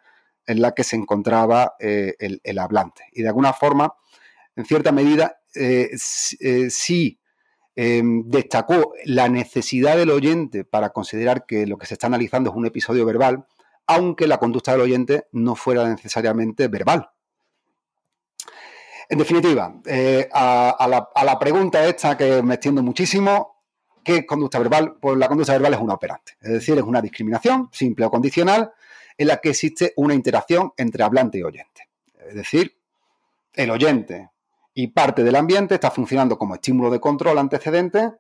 [0.46, 3.04] en la que se encontraba eh, el, hablante.
[3.14, 3.94] Y de alguna forma,
[4.56, 5.90] en cierta medida, eh,
[6.40, 7.20] eh, sí
[7.76, 12.56] em, destacó la necesidad del oyente para considerar que lo que se está analizando es
[12.56, 13.46] un episodio verbal,
[13.88, 17.10] aunque la conducta del oyente no fuera necesariamente verbal.
[19.10, 23.64] En definitiva, eh, a, la, pregunta esta que me extiendo muchísimo,
[24.04, 24.96] ¿qué es conducta verbal?
[25.00, 28.72] Pues la conducta verbal es una operante, es decir, es una discriminación simple o condicional
[29.18, 31.90] en la que existe una interacción entre hablante y oyente.
[32.28, 32.76] Es decir,
[33.54, 34.32] el oyente
[34.74, 38.12] y parte del ambiente está funcionando como estímulo de control antecedente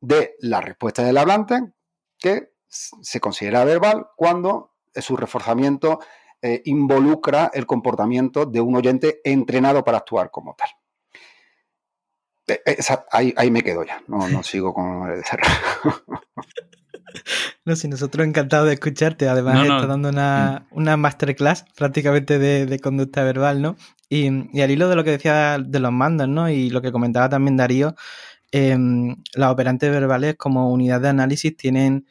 [0.00, 1.72] de la respuesta del hablante
[2.18, 6.00] que se considera verbal cuando su reforzamiento
[6.40, 10.68] eh, involucra el comportamiento de un oyente entrenado para actuar como tal.
[12.46, 15.52] Eh, eh, ahí, me quedo ya, no, sigo con el desarrollo.
[17.64, 19.28] No, sí, nosotros encantados de escucharte.
[19.28, 20.76] Además, está dando una, mm.
[20.76, 23.76] una, masterclass prácticamente de, conducta verbal, ¿no?
[24.08, 24.28] Y,
[24.60, 26.48] al hilo de lo que decía de los mandos, ¿no?
[26.48, 27.94] Y lo que comentaba también Darío,
[28.52, 32.06] em, las operantes verbales como unidad de análisis tienen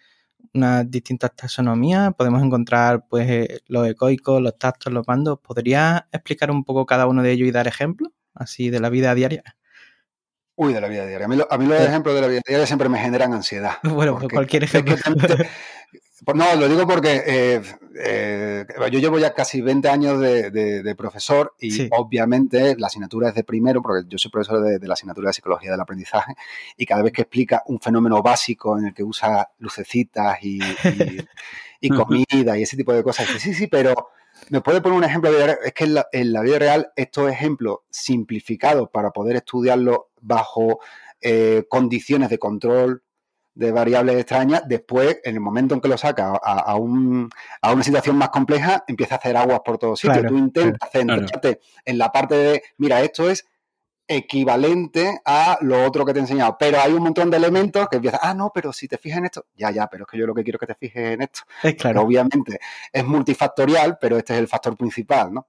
[0.53, 2.13] unas distintas taxonomías.
[2.15, 5.39] Podemos encontrar, pues, eh, los ecoicos, los tactos, los mandos.
[5.39, 9.15] ¿Podría explicar un poco cada uno de ellos y dar ejemplos, así, de la vida
[9.15, 9.43] diaria?
[10.55, 11.25] Uy, de la vida diaria.
[11.25, 13.73] A mí, los ejemplos de la vida diaria siempre me generan ansiedad.
[13.83, 14.95] Bueno, pues cualquier ejemplo.
[16.35, 17.61] No, lo digo porque eh,
[18.03, 23.43] eh, yo llevo ya casi 20 años de, profesor y obviamente la asignatura es de
[23.43, 26.35] primero, porque yo soy profesor de, la asignatura de Psicología del Aprendizaje
[26.75, 30.59] y cada vez que explica un fenómeno básico en el que usa lucecitas y,
[31.79, 34.09] y comida y ese tipo de cosas, dice, sí, sí, pero
[34.49, 35.31] ¿Me puede poner un ejemplo?
[35.31, 40.79] De, es que en la, vida real estos ejemplos simplificados para poder estudiarlo bajo
[41.21, 43.03] eh, condiciones de control
[43.57, 47.29] de variables extrañas, después, en el momento en que lo saca a, una
[47.81, 50.25] situación más compleja, empieza a hacer aguas por todos sitios.
[50.27, 53.47] Tú intentas centrarte en la parte de, mira, esto es
[54.07, 56.55] equivalente a lo otro que te he enseñado.
[56.59, 59.25] Pero hay un montón de elementos que empiezan, ah, no, pero si te fijas en
[59.25, 61.23] esto, ya, ya, pero es que yo lo que quiero es que te fijes en
[61.23, 61.41] esto.
[61.63, 62.03] Es claro.
[62.03, 62.59] obviamente
[62.93, 65.47] es multifactorial, pero este es el factor principal, ¿no?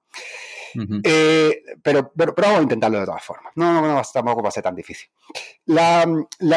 [1.05, 3.53] Eh, pero, pero, vamos a intentarlo de todas formas.
[3.57, 5.09] No, no, tampoco va a ser tan difícil.
[5.67, 6.05] La,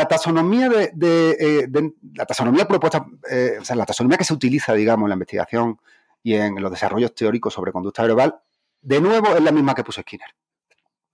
[0.08, 1.68] taxonomía de, eh,
[2.14, 5.80] la taxonomía propuesta, eh, o sea, la taxonomía que se utiliza, digamos, en la investigación
[6.24, 8.40] y en los desarrollos teóricos sobre conducta verbal,
[8.82, 10.36] de nuevo es la misma que puso Skinner.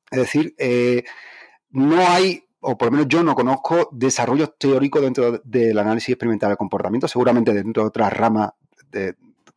[0.09, 0.55] Es decir,
[1.71, 6.49] no hay, o por lo menos yo no conozco, desarrollos teóricos dentro del análisis experimental
[6.49, 8.51] del comportamiento, seguramente dentro de otras ramas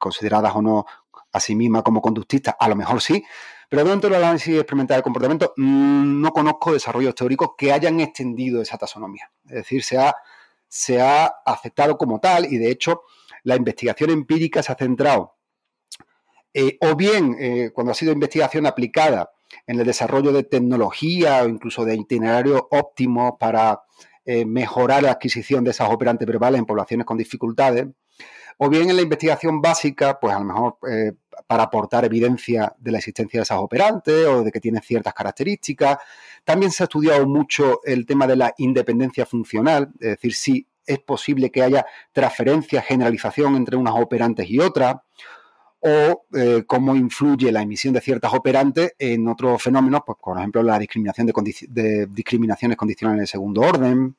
[0.01, 0.87] consideradas o no
[1.33, 3.23] a sí misma como conductista, a lo mejor sí,
[3.69, 8.61] pero dentro del análisis experimental de comportamiento mm, no conozco desarrollos teóricos que hayan extendido
[8.61, 9.31] esa taxonomía.
[9.45, 10.15] Es decir, se ha,
[10.67, 13.03] se ha aceptado como tal y de hecho
[13.45, 15.37] la investigación empírica se ha centrado
[16.53, 19.31] eh, o bien eh, cuando ha sido investigación aplicada
[19.67, 23.83] en el desarrollo de tecnología o incluso de itinerarios óptimos para
[24.25, 27.87] eh, mejorar la adquisición de esas operantes verbales en poblaciones con dificultades,
[28.59, 31.13] o bien en la investigación básica, pues a lo mejor eh,
[31.47, 35.99] para aportar evidencia de la existencia de esas operantes o de que tienen ciertas características.
[36.45, 40.99] También se ha estudiado mucho el tema de la independencia funcional, es decir, si es
[40.99, 44.97] posible que haya transferencia, generalización entre unas operantes y otras,
[45.81, 50.63] o eh, cómo influye la emisión de ciertas operantes en otros fenómenos, pues por ejemplo
[50.63, 51.33] la discriminación de,
[51.69, 54.15] de discriminaciones condicionales de segundo orden,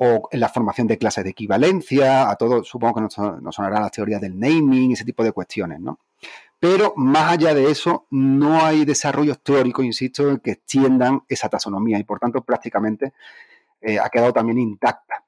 [0.00, 3.90] o en la formación de clases de equivalencia, a todo, supongo que nos, sonarán las
[3.90, 5.98] teorías del naming, ese tipo de cuestiones, ¿no?
[6.60, 12.04] Pero más allá de eso, no hay desarrollos teóricos, insisto, que extiendan esa taxonomía y
[12.04, 13.12] por tanto prácticamente
[13.80, 15.24] eh, ha quedado también intacta.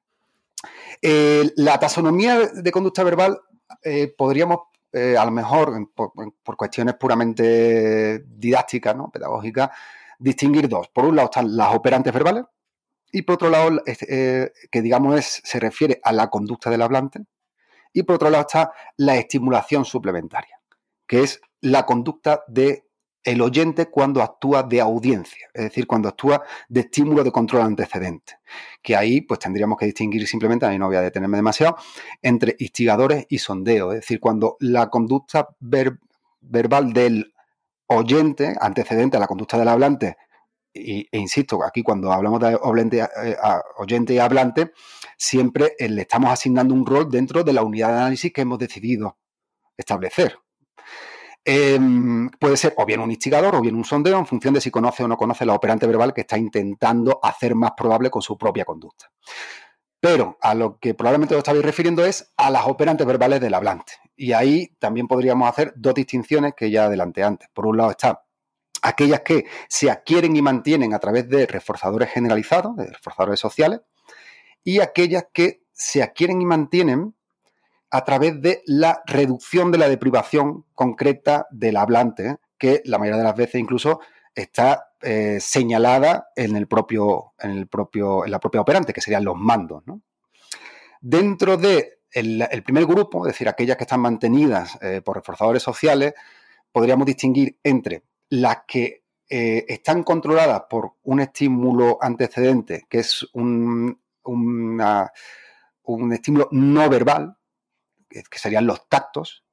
[1.02, 3.40] Eh, la taxonomía de conducta verbal
[3.82, 4.58] eh, podríamos,
[4.92, 9.10] a lo mejor, por, por, cuestiones puramente didácticas, ¿no?
[9.10, 9.70] pedagógicas,
[10.18, 10.88] distinguir dos.
[10.88, 12.44] Por un lado están las operantes verbales,
[13.12, 17.20] y por otro lado, eh, que digamos es, se refiere a la conducta del hablante,
[17.92, 20.60] y por otro lado está la estimulación suplementaria,
[21.06, 22.84] que es la conducta del
[23.22, 28.38] el oyente cuando actúa de audiencia, es decir, cuando actúa de estímulo de control antecedente,
[28.82, 31.76] que ahí pues tendríamos que distinguir simplemente, ahí no voy a detenerme demasiado,
[32.22, 37.34] entre instigadores y sondeo, es decir, cuando la conducta verbal del
[37.88, 40.16] oyente antecedente a la conducta del hablante
[40.72, 43.36] e insisto, aquí cuando hablamos de eh,
[43.78, 44.72] oyente, y hablante,
[45.16, 48.58] siempre eh, le estamos asignando un rol dentro de la unidad de análisis que hemos
[48.58, 49.18] decidido
[49.76, 50.38] establecer.
[51.44, 54.70] Em, puede ser o bien un instigador o bien un sondeo en función de si
[54.70, 58.36] conoce o no conoce la operante verbal que está intentando hacer más probable con su
[58.36, 59.10] propia conducta.
[60.00, 63.94] Pero a lo que probablemente os estabais refiriendo es a las operantes verbales del hablante.
[64.16, 67.48] Y ahí también podríamos hacer dos distinciones que ya adelanté antes.
[67.52, 68.22] Por un lado está
[68.82, 73.80] aquellas que se adquieren y mantienen a través de reforzadores generalizados, de reforzadores sociales,
[74.64, 77.14] y aquellas que se adquieren y mantienen
[77.90, 83.24] a través de la reducción de la deprivación concreta del hablante, que la mayoría de
[83.24, 84.00] las veces incluso
[84.34, 89.24] está eh, señalada en el propio, en el propio, en la propia operante, que serían
[89.24, 89.82] los mandos.
[91.00, 96.14] Dentro de el, primer grupo, es decir, aquellas que están mantenidas eh, por reforzadores sociales,
[96.72, 104.00] podríamos distinguir entre las que eh, están controladas por un estímulo antecedente, que es un,
[104.24, 107.36] un estímulo no verbal,
[108.08, 109.44] que, serían los tactos,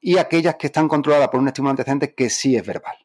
[0.00, 2.96] y aquellas que están controladas por un estímulo antecedente que sí es verbal.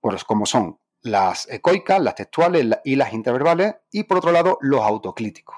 [0.00, 4.80] Pues como son las ecoicas, las textuales y las interverbales, y por otro lado, los
[4.80, 5.56] autoclíticos.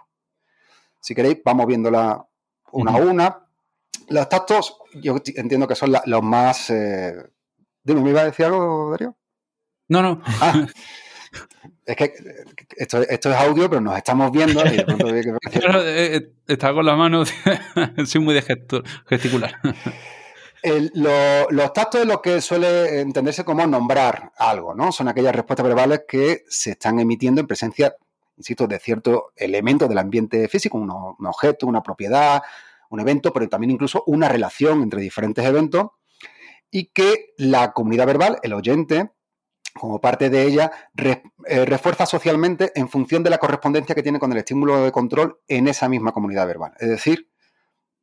[1.00, 2.26] Si queréis, vamos viéndola
[2.72, 3.48] una a una.
[4.08, 7.14] Los tactos, yo entiendo que son los más eh,
[7.86, 9.16] Dime, ¿me iba a decir algo, Darío?
[9.86, 10.20] No, no.
[10.40, 10.66] Ah,
[11.86, 12.14] es que
[12.76, 14.60] esto, es audio, pero nos estamos viendo.
[14.66, 17.22] Y de eh, eh, Estaba con la mano,
[18.04, 19.54] soy muy de gesticular.
[20.64, 24.90] los tactos es lo que suele entenderse como nombrar algo, ¿no?
[24.90, 27.94] Son aquellas respuestas verbales que se están emitiendo en presencia,
[28.36, 32.42] insisto, de ciertos elementos del ambiente físico, un, un objeto, una propiedad,
[32.90, 35.90] un evento, pero también incluso una relación entre diferentes eventos
[36.76, 39.10] y que la comunidad verbal, el oyente,
[39.72, 44.30] como parte de ella, eh, refuerza socialmente en función de la correspondencia que tiene con
[44.30, 46.74] el estímulo de control en esa misma comunidad verbal.
[46.78, 47.30] Es decir,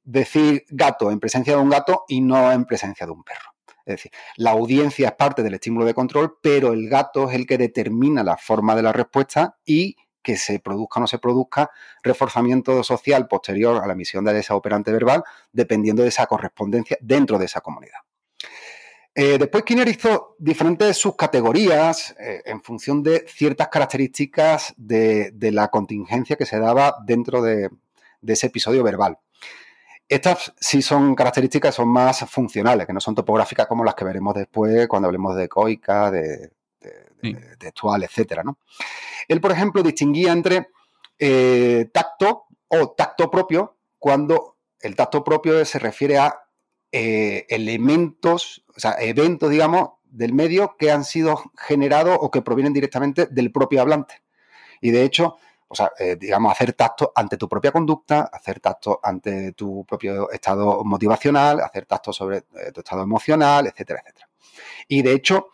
[0.03, 3.53] decir gato en presencia de un gato y no en presencia de un perro.
[3.85, 7.45] Es decir, la audiencia es parte del estímulo de control, pero el gato es el
[7.45, 11.69] que determina la forma de la respuesta y que se produzca o no se produzca
[12.01, 17.37] reforzamiento social posterior a la emisión de esa operante verbal, dependiendo de esa correspondencia dentro
[17.37, 17.99] de esa comunidad.
[19.15, 26.35] Eh, después Skinner hizo diferentes subcategorías eh, en función de ciertas características de, la contingencia
[26.35, 27.69] que se daba dentro de,
[28.25, 29.19] ese episodio verbal.
[30.09, 34.33] Estas sí son características, son más funcionales, que no son topográficas como las que veremos
[34.33, 36.51] después cuando hablemos de coica, de,
[37.57, 38.41] textual, etc.
[39.27, 40.67] Él, por ejemplo, distinguía entre
[41.17, 46.42] eh, tacto o tacto propio cuando el tacto propio se refiere a
[46.95, 52.71] eh, elementos, o sea, eventos, digamos, del medio que han sido generados o que provienen
[52.71, 54.21] directamente del propio hablante.
[54.79, 58.99] Y de hecho, o sea, eh, digamos, hacer tacto ante tu propia conducta, hacer tacto
[59.01, 64.29] ante tu propio estado motivacional, hacer tacto sobre eh, tu estado emocional, etcétera, etcétera.
[64.87, 65.47] Y de hecho,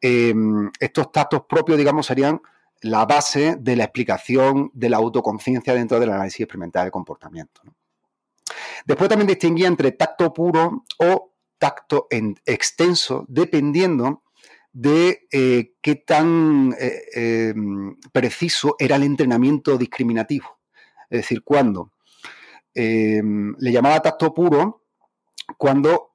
[0.00, 2.42] estos tactos propios, digamos, serían
[2.80, 7.62] la base de la explicación de la autoconciencia dentro del análisis experimental de comportamiento.
[8.84, 14.22] Después también distinguía entre tacto puro o tacto extenso, dependiendo
[14.72, 20.58] de eh, qué tan eh, em, preciso era el entrenamiento discriminativo.
[21.10, 21.92] Es decir, cuando
[22.72, 24.84] le llamaba tacto puro,
[25.58, 26.10] cuando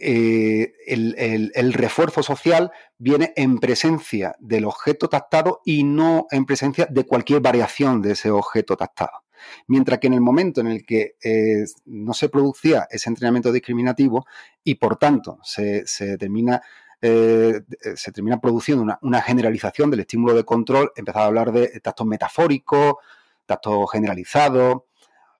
[0.00, 7.04] eh, el, refuerzo social viene en presencia del objeto tactado y no en presencia de
[7.04, 9.24] cualquier variación de ese objeto tactado.
[9.66, 14.26] Mientras que en el momento en el que eh, no se producía ese entrenamiento discriminativo
[14.64, 15.84] y por tanto se,
[16.18, 16.62] termina
[17.00, 17.62] eh,
[17.94, 22.94] se termina produciendo una, generalización del estímulo de control, empezaba a hablar de tactos metafóricos,
[23.46, 24.82] tactos generalizados,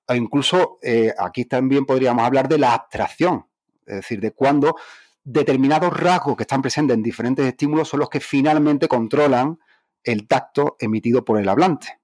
[0.07, 3.47] e incluso eh, aquí también podríamos hablar de la abstracción,
[3.87, 4.77] es decir, de cuando
[5.25, 9.59] determinados rasgos que están presentes en diferentes estímulos son los que finalmente controlan
[10.03, 11.99] el tacto emitido por el hablante.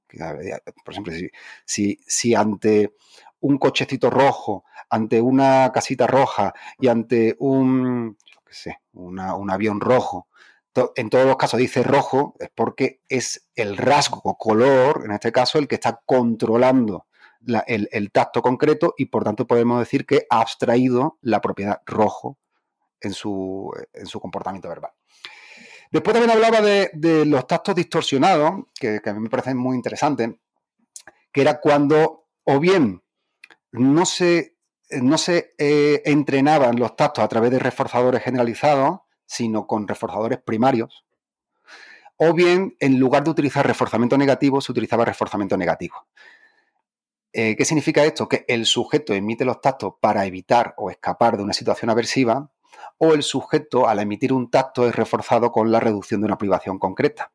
[0.84, 1.12] Por ejemplo,
[1.64, 2.94] si, si, ante
[3.40, 8.16] un cochecito rojo, ante una casita roja y ante un,
[8.50, 10.28] sé, un avión rojo,
[10.96, 15.30] en todos los casos dice rojo, es porque es el rasgo o color, en este
[15.30, 17.06] caso, el que está controlando
[17.66, 22.38] el, tacto concreto y por tanto podemos decir que ha abstraído la propiedad rojo
[23.00, 24.92] en su, en su comportamiento verbal.
[25.94, 30.28] Después también hablaba de, los tactos distorsionados, que, a mí me parecen muy interesantes,
[31.30, 33.04] que era cuando o bien
[33.70, 34.56] no se,
[34.90, 41.06] no se eh, entrenaban los tactos a través de reforzadores generalizados, sino con reforzadores primarios,
[42.16, 46.08] o bien en lugar de utilizar reforzamiento negativo, se utilizaba reforzamiento negativo.
[47.32, 48.28] Eh, ¿Qué significa esto?
[48.28, 52.50] Que el sujeto emite los tactos para evitar o escapar de una situación aversiva
[52.98, 56.78] o el sujeto al emitir un tacto es reforzado con la reducción de una privación
[56.78, 57.30] concreta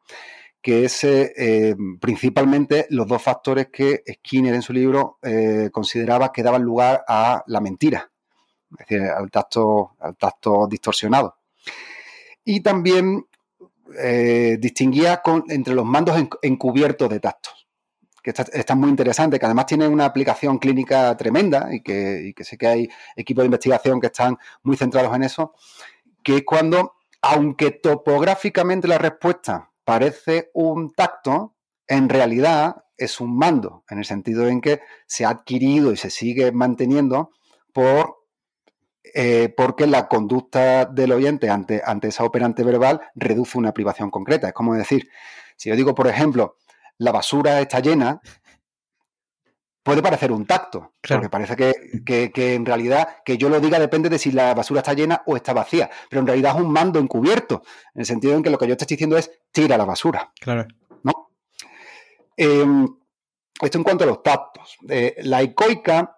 [0.62, 6.44] que es eh, principalmente los dos factores que Skinner en su libro eh, consideraba que
[6.44, 8.12] daban lugar a la mentira,
[8.72, 11.38] es decir, al tacto, al tacto distorsionado.
[12.44, 13.26] Y también
[13.98, 17.59] eh, distinguía entre los mandos encubiertos de tactos
[18.24, 22.68] que está, muy interesante, que además tiene una aplicación clínica tremenda y que, sé que
[22.68, 25.54] hay equipos de investigación que están muy centrados en eso,
[26.24, 31.56] que es cuando, aunque topográficamente la respuesta parece un tacto,
[31.88, 36.10] en realidad es un mando, en el sentido en que se ha adquirido y se
[36.10, 37.32] sigue manteniendo
[37.74, 38.20] por
[39.14, 44.50] eh, porque la conducta del oyente ante, ante esa operante verbal reduce una privación concreta.
[44.50, 45.10] Es como decir,
[45.56, 46.58] si yo digo, por ejemplo,
[47.00, 48.22] la basura está llena,
[49.82, 54.20] puede parecer un tacto, porque parece que, en realidad que yo lo diga depende de
[54.20, 57.64] si la basura está llena o está vacía, pero en realidad es un mando encubierto,
[57.96, 60.32] en el sentido en que lo que yo te estoy diciendo es tira la basura.
[60.40, 60.68] Claro.
[61.04, 61.32] ¿No?
[62.36, 62.88] Em,
[63.62, 64.78] esto en cuanto a los tactos.
[64.88, 66.18] Eh, la ecoica,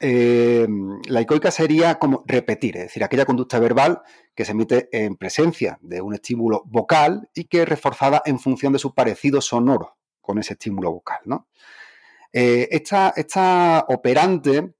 [0.00, 4.02] em, la ecoica sería como repetir, es decir, aquella conducta verbal
[4.34, 8.72] que se emite en presencia de un estímulo vocal y que es reforzada en función
[8.72, 11.20] de su parecido sonoro con ese estímulo vocal.
[11.24, 11.48] ¿no?
[12.32, 14.74] Eh, esta, operante,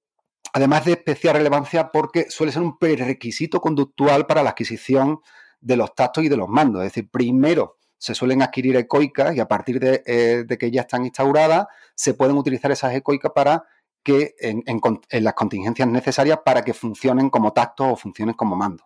[0.52, 5.20] además de especial relevancia, porque suele ser un prerequisito conductual para la adquisición
[5.60, 6.82] de los tactos y de los mandos.
[6.82, 11.06] Es decir, primero se suelen adquirir ecoicas y a partir de, eh, que ya están
[11.06, 13.64] instauradas, se pueden utilizar esas ecoicas para
[14.02, 14.62] que en,
[15.10, 18.84] las contingencias necesarias para que funcionen como tactos o funcionen como mando.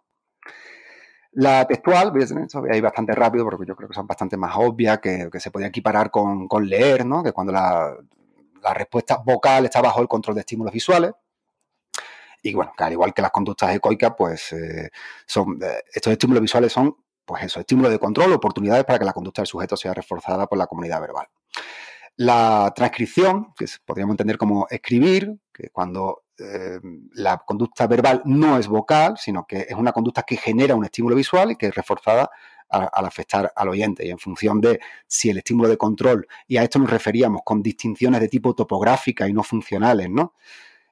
[1.32, 2.24] La textual, voy
[2.70, 5.68] a ir bastante rápido porque yo creo que son bastante más obvias, que, se podía
[5.68, 7.22] equiparar con, leer, ¿no?
[7.22, 7.96] que cuando la,
[8.74, 11.12] respuesta vocal está bajo el control de estímulos visuales.
[12.42, 14.90] Y bueno, que al igual que las conductas ecoicas, pues eh,
[15.26, 19.12] son, eh, estos estímulos visuales son, pues eso, estímulos de control, oportunidades para que la
[19.12, 21.26] conducta del sujeto sea reforzada por la comunidad verbal.
[22.16, 26.80] La transcripción, que podríamos entender como escribir, que cuando eh,
[27.12, 31.14] la conducta verbal no es vocal, sino que es una conducta que genera un estímulo
[31.14, 32.30] visual y que es reforzada
[32.70, 34.06] al afectar al oyente.
[34.06, 37.62] Y en función de si el estímulo de control, y a esto nos referíamos con
[37.62, 40.34] distinciones de tipo topográfica y no funcionales, ¿no?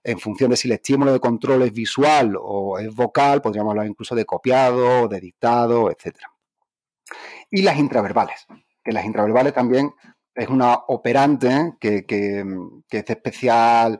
[0.03, 3.87] En función de si el estímulo de control es visual o es vocal, podríamos hablar
[3.87, 6.17] incluso de copiado, de dictado, etc.
[7.51, 8.47] Y las intraverbales,
[8.83, 9.93] que las intraverbales también
[10.35, 12.05] es una operante que,
[12.91, 13.99] es especial,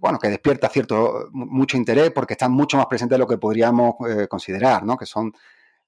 [0.00, 3.94] bueno, que despierta cierto, mucho interés porque están mucho más presentes de lo que podríamos
[4.08, 4.96] eh, considerar, ¿no?
[4.96, 5.32] Que son,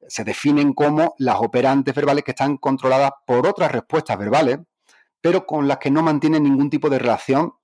[0.07, 4.59] se definen como las operantes verbales que están controladas por otras respuestas verbales,
[5.21, 7.55] pero con las que no mantienen ningún tipo de relación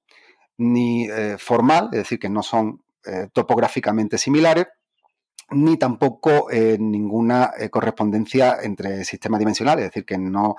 [0.59, 4.67] ni eh, formal, es decir, que no son eh, topográficamente similares,
[5.53, 6.47] ni tampoco
[6.79, 10.55] ninguna correspondencia entre sistemas dimensionales, es decir, que no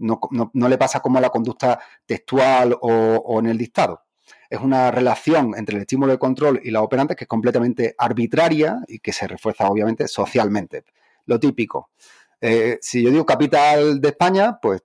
[0.00, 4.02] no, le pasa como a la conducta textual o, en el dictado.
[4.50, 8.80] Es una relación entre el estímulo de control y la operante que es completamente arbitraria
[8.88, 10.84] y que se refuerza obviamente socialmente.
[11.26, 11.90] Lo típico.
[12.40, 14.82] Eh, si yo digo capital de España, pues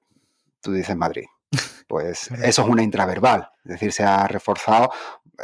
[0.61, 1.25] tú dices Madrid.
[1.87, 4.89] Pues eso es una intraverbal, es decir, se ha reforzado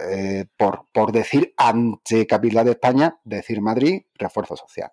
[0.10, 4.92] eh, por, por, decir ante capital de España, decir Madrid, refuerzo social.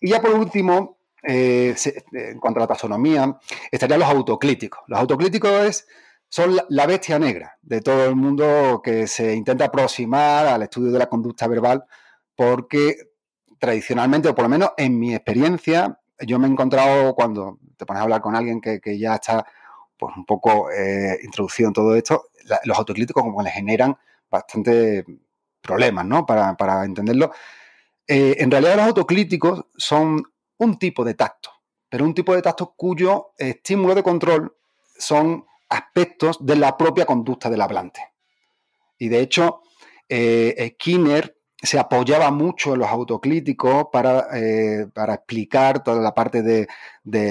[0.00, 1.76] Y ya por último, eh,
[2.12, 3.38] en cuanto a la taxonomía,
[3.70, 4.82] estarían los autocríticos.
[4.88, 5.86] Los autocríticos
[6.32, 10.98] son la bestia negra de todo el mundo que se intenta aproximar al estudio de
[10.98, 11.84] la conducta verbal,
[12.34, 12.96] porque
[13.58, 18.00] tradicionalmente, o por lo menos en mi experiencia, yo me he encontrado cuando te pones
[18.00, 19.44] a hablar con alguien que, ya está
[19.98, 22.30] pues, un poco eh, introducido en todo esto,
[22.64, 23.94] los autocríticos como le generan
[24.30, 25.04] bastante
[25.60, 26.24] problemas, ¿no?
[26.24, 27.30] Para, entenderlo.
[28.06, 30.22] Eh, en realidad los autocríticos son
[30.56, 31.50] un tipo de tacto,
[31.90, 34.56] pero un tipo de tacto cuyo estímulo de control
[34.96, 38.12] son aspectos de la propia conducta del hablante.
[38.98, 39.62] Y de hecho,
[40.08, 46.42] eh, Skinner se apoyaba mucho en los autocríticos para, eh, para explicar toda la parte
[46.42, 46.68] de,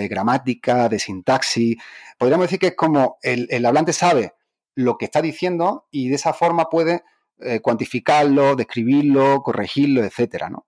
[0.07, 1.77] gramática, de sintaxis.
[2.17, 4.33] Podríamos decir que es como el, hablante sabe
[4.73, 7.03] lo que está diciendo y de esa forma puede
[7.39, 10.65] eh, cuantificarlo, describirlo, corregirlo, etcétera, ¿no?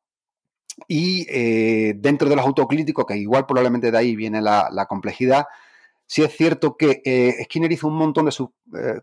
[0.88, 5.46] Y eh, dentro de los autocríticos, que igual probablemente de ahí viene la, complejidad,
[6.14, 9.02] sí es cierto que eh, Skinner hizo un montón de sus eh,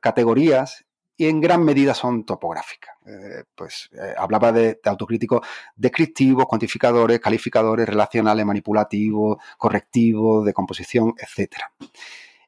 [1.16, 2.94] y en gran medida son topográficas.
[3.54, 5.46] pues hablaba de, autocríticos
[5.76, 11.56] descriptivos, cuantificadores, calificadores, relacionales, manipulativos, correctivos, de composición, etc.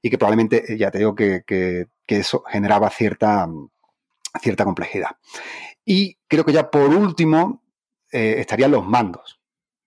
[0.00, 3.46] Y que probablemente, ya te digo, que, que eso generaba cierta,
[4.40, 5.10] cierta complejidad.
[5.84, 7.62] Y creo que ya por último,
[8.12, 9.40] eh, estarían los mandos.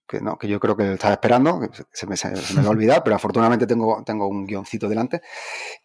[0.08, 3.04] Que, no, que yo creo que estaba esperando, se me, se, me va a olvidar,
[3.04, 5.22] pero afortunadamente tengo, tengo un guioncito delante.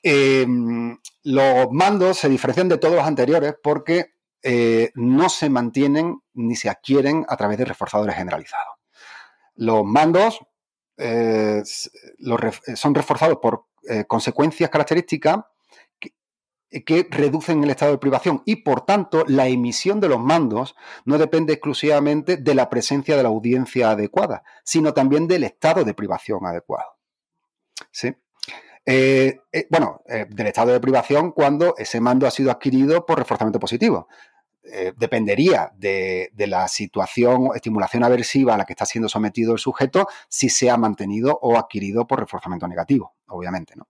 [0.02, 6.54] Em, los mandos se diferencian de todos los anteriores porque eh, no se mantienen ni
[6.54, 8.76] se adquieren a través de reforzadores generalizados.
[9.54, 10.40] Los mandos
[10.98, 13.66] eh, son reforzados por
[14.06, 15.38] consecuencias características
[16.70, 21.18] que reducen el estado de privación y por tanto la emisión de los mandos no
[21.18, 26.46] depende exclusivamente de la presencia de la audiencia adecuada, sino también del estado de privación
[26.46, 26.96] adecuado.
[27.90, 28.14] ¿Sí?
[28.86, 33.18] Eh, eh, bueno, eh, del estado de privación cuando ese mando ha sido adquirido por
[33.18, 34.08] reforzamiento positivo.
[34.96, 40.06] dependería de, la situación o estimulación aversiva a la que está siendo sometido el sujeto
[40.28, 43.88] si se ha mantenido o adquirido por reforzamiento negativo, obviamente, ¿no?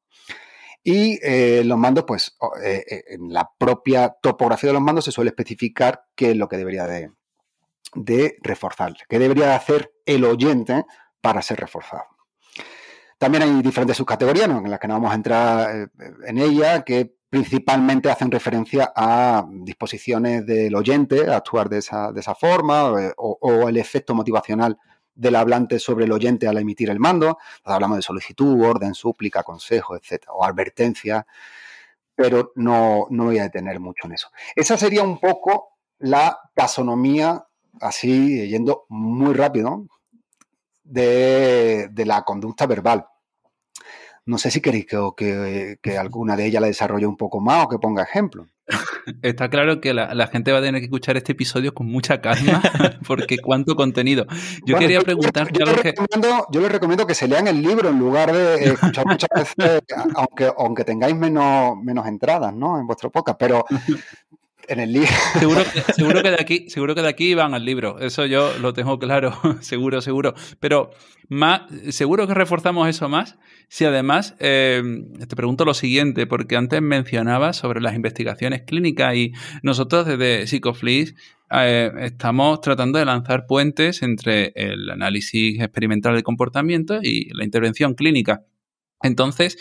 [0.82, 5.12] Y eh, los mandos, pues eh, eh, en la propia topografía de los mandos se
[5.12, 7.10] suele especificar qué es lo que debería de,
[7.94, 10.84] de reforzar, qué debería hacer el oyente
[11.20, 12.04] para ser reforzado.
[13.18, 15.90] También hay diferentes subcategorías en las que no vamos a entrar
[16.26, 22.22] en ella, que principalmente hacen referencia a disposiciones del oyente a actuar de esa, de
[22.22, 24.78] forma o, el efecto motivacional
[25.20, 27.38] del hablante sobre el oyente al emitir el mando.
[27.64, 31.26] hablamos de solicitud, orden, súplica, consejo, etcétera, o advertencia,
[32.14, 34.28] pero no, no voy a detener mucho en eso.
[34.56, 37.44] Esa sería un poco la taxonomía,
[37.80, 39.86] así yendo muy rápido,
[40.82, 43.06] de, de la conducta verbal.
[44.24, 47.68] No sé si queréis que, que, alguna de ellas la desarrolle un poco más o
[47.68, 48.46] que ponga ejemplo.
[49.22, 52.62] Está claro que la, gente va a tener que escuchar este episodio con mucha calma,
[53.06, 54.26] porque cuánto contenido.
[54.64, 55.50] Yo quería preguntar.
[55.52, 59.82] Yo, les recomiendo, que se lean el libro en lugar de escuchar muchas veces,
[60.14, 62.78] aunque, aunque tengáis menos, menos entradas ¿no?
[62.78, 63.38] en vuestro podcast.
[63.38, 63.64] Pero
[64.70, 65.08] en el libro.
[65.94, 67.98] Seguro que, de aquí, seguro que de aquí van al libro.
[67.98, 70.34] Eso yo lo tengo claro, seguro, seguro.
[70.60, 70.90] Pero
[71.28, 73.36] más, seguro que reforzamos eso más
[73.68, 74.82] si además eh,
[75.28, 81.14] te pregunto lo siguiente, porque antes mencionabas sobre las investigaciones clínicas y nosotros desde Psicoflix
[81.52, 87.94] eh, estamos tratando de lanzar puentes entre el análisis experimental del comportamiento y la intervención
[87.94, 88.44] clínica.
[89.02, 89.58] Entonces,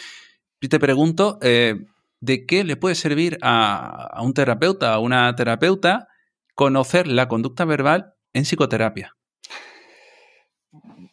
[0.60, 1.76] te pregunto, eh,
[2.22, 6.07] ¿de qué le puede servir a, un terapeuta, a una terapeuta,
[6.55, 9.15] conocer la conducta verbal en psicoterapia?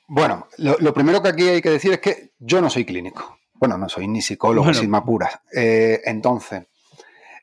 [0.09, 3.39] Bueno, lo, primero que aquí hay que decir es que yo no soy clínico.
[3.55, 5.41] Bueno, no soy ni psicólogo, sin más puras.
[5.53, 6.67] Eh, entonces,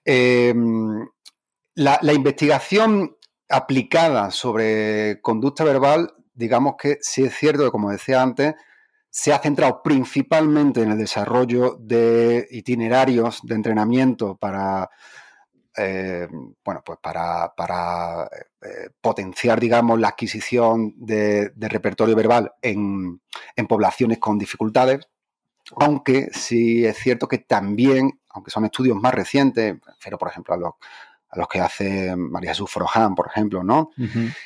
[0.06, 1.06] em,
[1.76, 3.18] la, investigación
[3.50, 8.54] aplicada sobre conducta verbal, digamos que sí es cierto que, como decía antes,
[9.16, 14.90] se ha centrado principalmente en el desarrollo de itinerarios de entrenamiento para
[15.78, 16.28] eh,
[16.66, 23.22] bueno, pues para, para eh, potenciar, digamos, la adquisición de, repertorio verbal en,
[23.70, 25.08] poblaciones con dificultades,
[25.76, 30.58] aunque sí es cierto que también, aunque son estudios más recientes, pero por ejemplo a
[30.58, 30.74] los,
[31.30, 33.92] a los que hace María Jesús Foroján, por ejemplo, ¿no?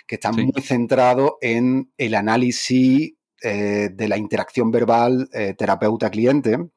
[0.06, 6.70] Que están muy centrados en el análisis eh, de la interacción verbal terapeuta-cliente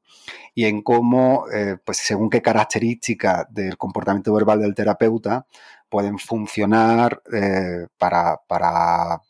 [0.55, 5.47] y en cómo, eh, pues según qué características del comportamiento verbal del terapeuta
[5.89, 9.21] pueden funcionar eh, para, para,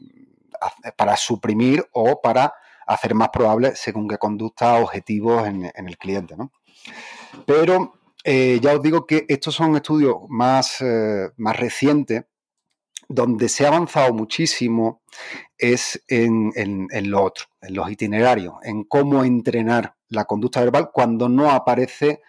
[0.96, 2.52] para, suprimir o para
[2.86, 6.36] hacer más probable según qué conducta objetivos en, el cliente.
[7.46, 10.84] Pero eh, ya os digo que estos son estudios más,
[11.36, 12.24] más recientes
[13.10, 15.02] donde se ha avanzado muchísimo
[15.58, 16.52] es en,
[17.10, 22.22] lo otro, en los itinerarios, en cómo entrenar la conducta verbal cuando no aparece,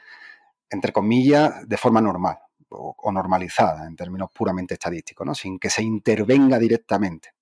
[0.72, 5.36] entre comillas, de forma normal o, normalizada en términos puramente estadísticos, ¿no?
[5.36, 7.36] sin que se intervenga directamente.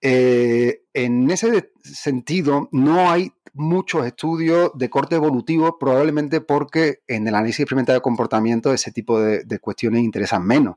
[0.00, 7.36] Eh, en ese sentido, no hay muchos estudios de corte evolutivo, probablemente porque en el
[7.36, 10.76] análisis experimental de comportamiento ese tipo de, de cuestiones interesan menos,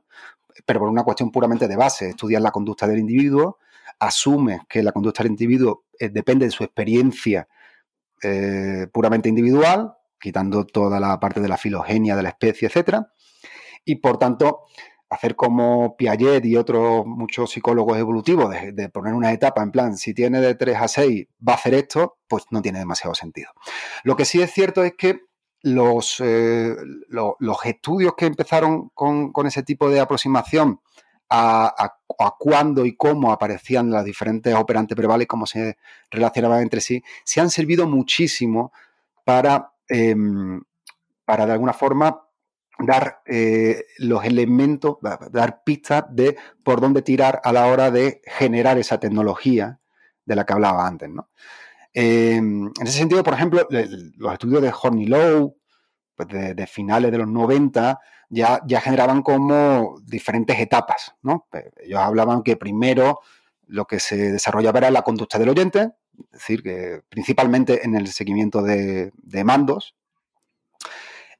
[0.64, 3.58] pero por una cuestión puramente de base, estudiar la conducta del individuo,
[3.98, 7.48] asume que la conducta del individuo eh, depende de su experiencia
[8.22, 13.12] eh, puramente individual, quitando toda la parte de la filogenia de la especie, etcétera,
[13.84, 14.60] y por tanto
[15.12, 20.14] hacer como Piaget y otros muchos psicólogos evolutivos de, poner una etapa en plan, si
[20.14, 23.50] tiene de 3 a 6 va a hacer esto, pues no tiene demasiado sentido.
[24.04, 25.20] Lo que sí es cierto es que
[25.62, 26.76] los, eh,
[27.08, 30.80] los estudios que empezaron con, ese tipo de aproximación
[31.30, 31.94] a,
[32.38, 35.78] cuándo y cómo aparecían las diferentes operantes verbales, cómo se
[36.10, 38.72] relacionaban entre sí, se han servido muchísimo
[39.24, 40.60] para, em,
[41.24, 42.28] para de alguna forma
[42.78, 44.98] dar eh, los elementos,
[45.30, 49.80] dar pistas de por dónde tirar a la hora de generar esa tecnología
[50.24, 51.08] de la que hablaba antes.
[51.08, 51.28] ¿no?
[51.94, 55.56] Em, en ese sentido, por ejemplo, los estudios de Horny Low,
[56.14, 57.98] pues de, finales de los 90,
[58.30, 61.14] ya, generaban como diferentes etapas.
[61.22, 61.48] ¿no?
[61.76, 63.20] Ellos hablaban que primero
[63.66, 68.08] lo que se desarrollaba era la conducta del oyente, es decir, que principalmente en el
[68.08, 69.12] seguimiento de,
[69.44, 69.94] mandos,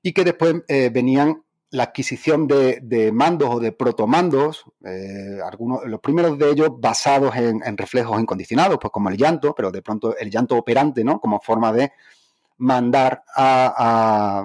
[0.03, 1.43] y que después eh, venían
[1.73, 7.79] la adquisición de, mandos o de protomandos, eh, algunos, los primeros de ellos basados en,
[7.79, 11.19] reflejos incondicionados, pues como el llanto, pero de pronto el llanto operante, ¿no?
[11.19, 11.93] Como forma de
[12.59, 14.45] mandar a,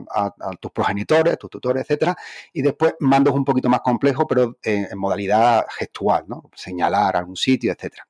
[0.61, 2.15] tus progenitores, tus tutores, etcétera,
[2.53, 6.49] y después mandos un poquito más complejos, pero en, modalidad gestual, ¿no?
[6.55, 8.07] Señalar algún sitio, etcétera.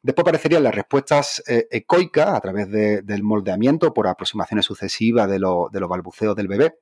[0.00, 5.80] Después aparecerían las respuestas eh, ecoicas a través del moldeamiento por aproximaciones sucesivas de, de
[5.80, 6.76] los balbuceos del bebé,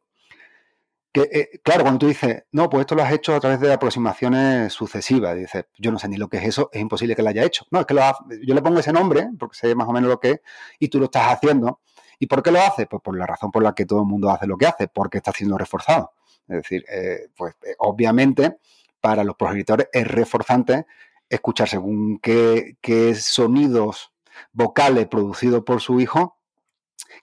[1.12, 3.70] que, eh, claro, cuando tú dices, no, pues esto lo has hecho a través de
[3.72, 7.28] aproximaciones sucesivas, dices, yo no sé ni lo que es eso, es imposible que lo
[7.28, 7.66] haya hecho.
[7.70, 8.02] No, es que lo
[8.42, 10.40] yo le pongo ese nombre, porque sé más o menos lo que es,
[10.78, 11.80] y tú lo estás haciendo.
[12.18, 12.86] ¿Y por qué lo hace?
[12.86, 15.18] Pues por la razón por la que todo el mundo hace lo que hace, porque
[15.18, 16.12] está siendo reforzado.
[16.48, 18.58] Es decir, eh, pues eh, obviamente
[19.00, 20.86] para los progenitores es reforzante
[21.28, 24.12] escuchar según qué, qué sonidos
[24.52, 26.38] vocales producidos por su hijo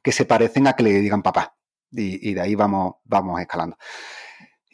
[0.04, 1.59] que se parecen a que le digan papá
[1.92, 3.78] y, de ahí vamos, vamos escalando.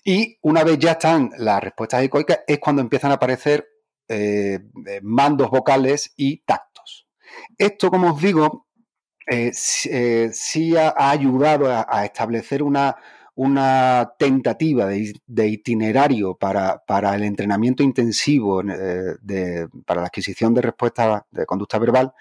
[0.03, 3.67] Y una vez ya están las respuestas ecoicas, es cuando empiezan a aparecer
[4.07, 7.07] eh, eh, mandos vocales y tactos.
[7.57, 8.67] Esto, como os digo,
[9.27, 12.95] eh, sí ha, ayudado a, establecer una,
[13.33, 16.83] una tentativa de, itinerario para,
[17.15, 18.61] el entrenamiento intensivo
[19.85, 22.13] para la adquisición de respuestas de conducta verbal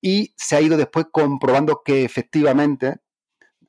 [0.00, 2.98] y se ha ido después comprobando que efectivamente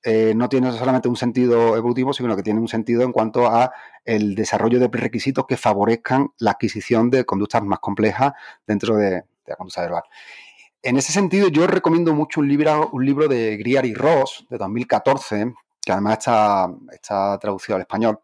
[0.03, 3.71] eh, no tiene solamente un sentido evolutivo, sino que tiene un sentido en cuanto a
[4.05, 8.33] el desarrollo de prerequisitos que favorezcan la adquisición de conductas más complejas
[8.65, 10.03] dentro de, la conducta verbal.
[10.81, 14.57] En ese sentido, yo recomiendo mucho un libro, un libro de Griar y Ross, de
[14.57, 18.19] 2014, que además está, está traducido al español,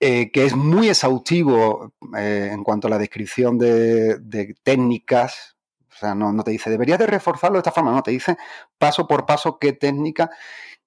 [0.00, 5.56] eh, que es muy exhaustivo eh, en cuanto a la descripción de, técnicas.
[5.98, 8.36] O sea, no, te dice, deberías de reforzarlo de esta forma, no, te dice
[8.78, 10.30] paso por paso qué técnica,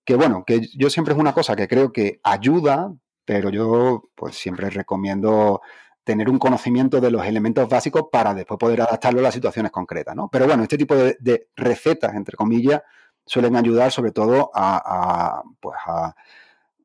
[0.05, 2.93] que bueno, que yo siempre es una cosa que creo que ayuda,
[3.25, 5.61] pero yo pues siempre recomiendo
[6.03, 10.15] tener un conocimiento de los elementos básicos para después poder adaptarlo a las situaciones concretas,
[10.15, 10.29] ¿no?
[10.31, 12.81] Pero bueno, este tipo de, recetas, entre comillas,
[13.25, 15.77] suelen ayudar sobre todo a, pues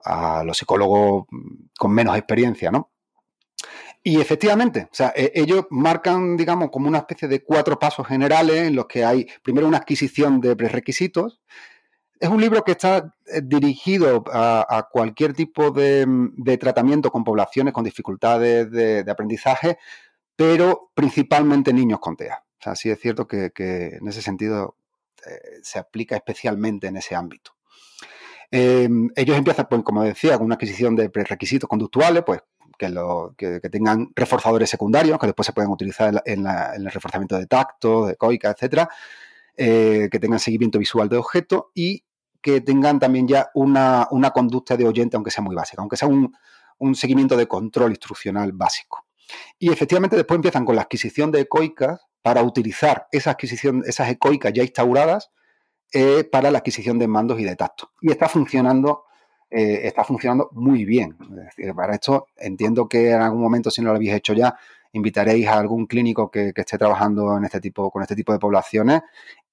[0.04, 1.26] a los psicólogos
[1.78, 2.90] con menos experiencia, ¿no?
[4.08, 8.68] Y efectivamente, o sea, e, ellos marcan, digamos, como una especie de cuatro pasos generales
[8.68, 11.40] en los que hay primero una adquisición de prerequisitos.
[12.20, 16.06] Es un libro que está eh, dirigido a, cualquier tipo de,
[16.60, 19.76] tratamiento con poblaciones con dificultades de, aprendizaje,
[20.36, 22.44] pero principalmente niños con TEA.
[22.60, 24.76] O sea, sí es cierto que, en ese sentido
[25.26, 27.56] eh, se aplica especialmente en ese ámbito.
[28.52, 32.40] Em, ellos empiezan, pues, como decía, con una adquisición de requisitos conductuales, pues
[32.76, 38.16] que, tengan reforzadores secundarios que después se pueden utilizar en, el reforzamiento de tacto, de
[38.16, 38.88] coica, etcétera,
[39.56, 42.04] eh, que tengan seguimiento visual de objetos y
[42.40, 46.32] que tengan también ya una, conducta de oyente, aunque sea muy básica, aunque sea un,
[46.78, 49.06] un, seguimiento de control instruccional básico.
[49.58, 54.52] Y efectivamente después empiezan con la adquisición de ecoicas para utilizar esa adquisición, esas ecoicas
[54.52, 55.30] ya instauradas
[55.92, 57.92] eh, para la adquisición de mandos y de tacto.
[58.00, 59.04] Y está funcionando,
[59.50, 61.16] eh, está funcionando muy bien.
[61.74, 64.56] para esto entiendo que en algún momento, si no lo habéis hecho ya,
[64.92, 69.02] invitaréis a algún clínico que, esté trabajando en este tipo, con este tipo de poblaciones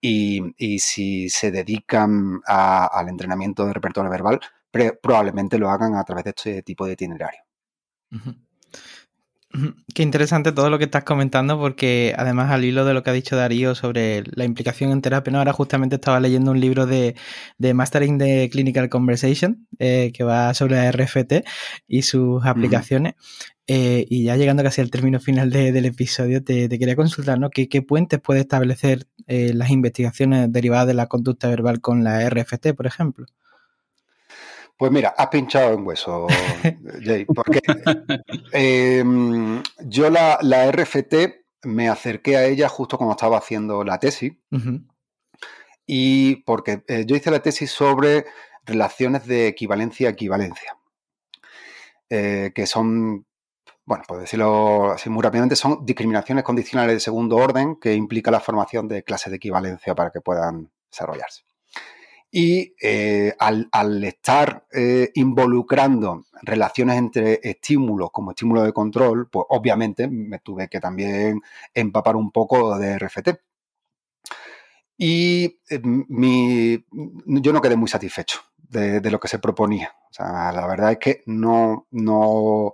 [0.01, 4.39] y, si se dedican al entrenamiento de repertorio verbal,
[5.01, 7.41] probablemente lo hagan a través de este tipo de itinerario.
[9.93, 13.13] Qué interesante todo lo que estás comentando, porque además al hilo de lo que ha
[13.13, 15.37] dicho Darío sobre la implicación en terapia, ¿no?
[15.37, 17.15] ahora justamente estaba leyendo un libro de,
[17.59, 21.43] Mastering de Clinical Conversation, eh, que va sobre la RFT
[21.87, 23.13] y sus aplicaciones.
[23.67, 27.49] Eh, y ya llegando casi al término final del episodio, te, quería consultar, ¿no?
[27.51, 32.73] ¿Qué, puentes puede establecer eh, las investigaciones derivadas de la conducta verbal con la RFT,
[32.75, 33.27] por ejemplo?
[34.83, 36.27] Pues mira, has pinchado en hueso,
[37.05, 37.61] Jay, porque
[38.51, 40.37] em, yo la,
[40.73, 41.15] RFT
[41.63, 44.33] me acerqué a ella justo cuando estaba haciendo la tesis.
[45.87, 48.25] Y porque eh, yo hice la tesis sobre
[48.65, 50.77] relaciones de equivalencia-equivalencia,
[52.09, 53.25] eh, que son,
[53.85, 58.41] bueno, por decirlo así muy rápidamente, son discriminaciones condicionales de segundo orden que implica la
[58.41, 61.43] formación de clases de equivalencia para que puedan desarrollarse.
[62.35, 70.07] Y eh, al, estar eh, involucrando relaciones entre estímulos como estímulo de control, pues obviamente
[70.07, 71.41] me tuve que también
[71.75, 73.29] empapar un poco de RFT.
[74.97, 79.95] Y eh, yo no quedé muy satisfecho de, lo que se proponía.
[80.09, 82.73] O sea, la verdad es que no, no,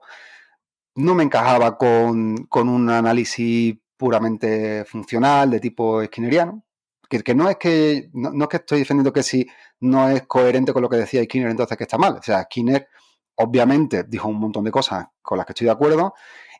[0.96, 6.64] no me encajaba con, con un análisis puramente funcional de tipo skinneriano,
[7.10, 9.48] que, no es que no, es que estoy defendiendo que si
[9.82, 12.18] no es coherente con lo que decía Skinner, entonces que está mal.
[12.18, 12.88] O sea, Skinner
[13.36, 16.14] obviamente dijo un montón de cosas con las que estoy de acuerdo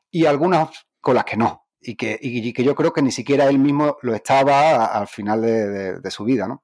[0.10, 0.70] y algunas
[1.00, 1.68] con las que no.
[1.80, 6.12] Y que, que yo creo que ni siquiera él mismo lo estaba al final de,
[6.12, 6.64] su vida, ¿no?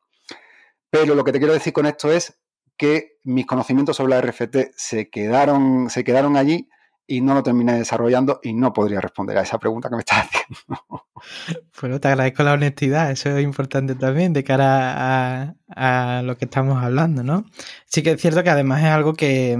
[0.89, 2.37] Pero lo que te quiero decir con esto es
[2.75, 6.67] que mis conocimientos sobre la RFT se quedaron, se quedaron allí
[7.07, 10.19] y no lo terminé desarrollando y no podría responder a esa pregunta que me estás
[10.25, 11.05] haciendo.
[11.79, 16.81] Bueno, te agradezco la honestidad, eso es importante también de cara a, lo que estamos
[16.83, 17.45] hablando, ¿no?
[17.85, 19.57] Sí que es cierto que además es algo que,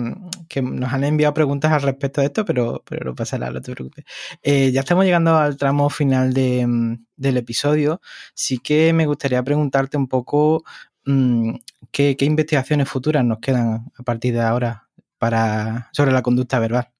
[0.61, 4.05] nos han enviado preguntas al respecto de esto, pero, pero no pasará, no te preocupes.
[4.43, 8.01] Eh, ya estamos llegando al tramo final del episodio,
[8.33, 10.63] sí que me gustaría preguntarte un poco
[11.05, 11.55] mm,
[11.91, 14.87] qué, qué investigaciones futuras nos quedan a partir de ahora
[15.17, 16.94] para, sobre la conducta verbal.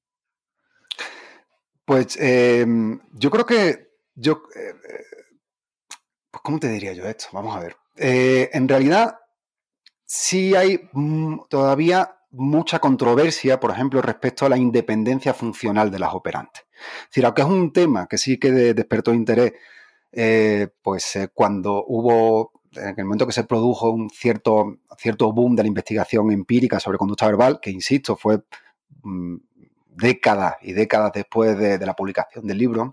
[1.86, 4.42] Pues em, yo creo que yo,
[6.32, 7.28] pues ¿cómo te diría yo esto?
[7.32, 7.78] Vamos a ver.
[7.96, 9.20] Eh, en realidad,
[10.04, 16.14] sí hay mm, todavía mucha controversia, por ejemplo, respecto a la independencia funcional de las
[16.14, 16.66] operantes.
[17.04, 19.54] Es decir, aunque es un tema que sí que despertó interés,
[20.82, 25.68] pues cuando hubo, en el momento que se produjo un cierto, cierto boom de la
[25.68, 28.42] investigación empírica sobre conducta verbal, que insisto, fue
[29.04, 29.36] mm,
[29.96, 32.92] décadas y décadas después de, la publicación del libro,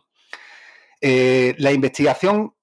[1.00, 2.54] eh, la investigación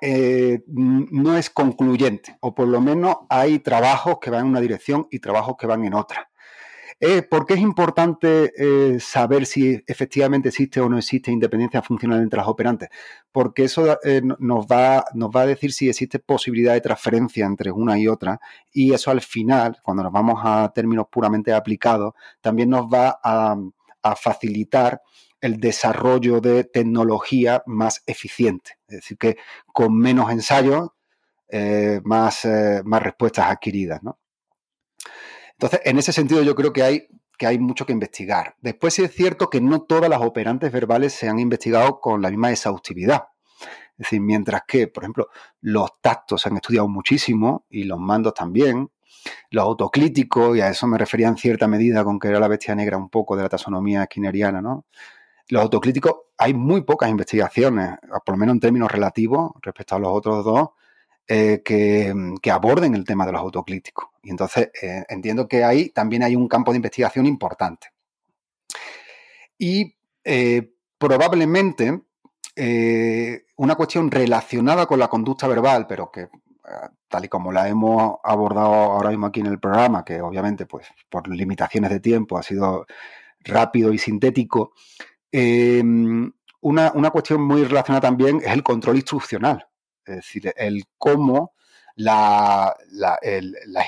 [0.00, 5.06] eh, no es concluyente, o por lo menos hay trabajos que van en una dirección
[5.10, 6.30] y trabajos que van en otra.
[7.06, 12.22] Eh, ¿Por qué es importante eh, saber si efectivamente existe o no existe independencia funcional
[12.22, 12.88] entre las operantes?
[13.30, 18.08] Porque eso eh, nos, va, a decir si existe posibilidad de transferencia entre una y
[18.08, 18.40] otra
[18.72, 23.54] y eso al final, cuando nos vamos a términos puramente aplicados, también nos va a,
[24.16, 25.02] facilitar
[25.42, 28.78] el desarrollo de tecnología más eficiente.
[28.88, 29.36] Es decir, que
[29.66, 30.88] con menos ensayos,
[32.04, 32.48] más,
[32.84, 34.02] más respuestas adquiridas.
[34.02, 34.18] ¿no?
[35.58, 38.56] Entonces, en ese sentido yo creo que hay, que hay mucho que investigar.
[38.60, 42.30] Después sí es cierto que no todas las operantes verbales se han investigado con la
[42.30, 43.24] misma exhaustividad.
[43.96, 45.28] Es decir, mientras que, por ejemplo,
[45.60, 48.90] los tactos se han estudiado muchísimo y los mandos también,
[49.50, 52.74] los autoclíticos, y a eso me refería en cierta medida con que era la bestia
[52.74, 54.84] negra un poco de la taxonomía skinneriana, ¿no?
[55.48, 60.10] Los autoclíticos, hay muy pocas investigaciones, por lo menos en términos relativos, respecto a los
[60.10, 60.70] otros dos,
[61.26, 64.08] eh, que, aborden el tema de los autocríticos.
[64.22, 67.88] Y entonces eh, entiendo que ahí también hay un campo de investigación importante.
[69.58, 72.02] Y eh, probablemente
[73.56, 76.28] una cuestión relacionada con la conducta verbal, pero que
[77.08, 80.86] tal y como la hemos abordado ahora mismo aquí en el programa, que obviamente pues
[81.08, 82.86] por limitaciones de tiempo ha sido
[83.40, 84.72] rápido y sintético,
[85.32, 89.66] una, una, cuestión muy relacionada también es el control instruccional.
[90.06, 91.52] Es decir, el cómo
[91.96, 92.74] las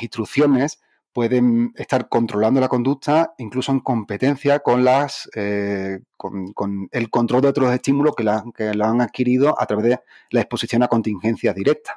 [0.00, 0.80] instrucciones
[1.16, 7.48] pueden estar controlando la conducta, incluso en competencia con, las, eh, con, el control de
[7.48, 8.44] otros estímulos que la,
[8.82, 11.96] han adquirido a través de la exposición a contingencias directas.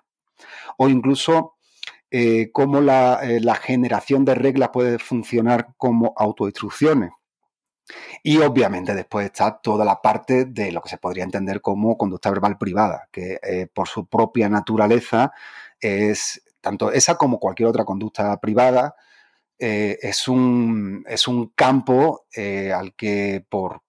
[0.77, 1.55] O incluso
[2.09, 7.11] eh, cómo la, eh, la, generación de reglas puede funcionar como autoinstrucciones.
[8.23, 12.29] Y obviamente después está toda la parte de lo que se podría entender como conducta
[12.29, 15.31] verbal privada, que eh, por su propia naturaleza
[15.79, 18.95] es tanto esa como cualquier otra conducta privada,
[19.57, 23.81] eh, es, un, es, un, campo eh, al que por,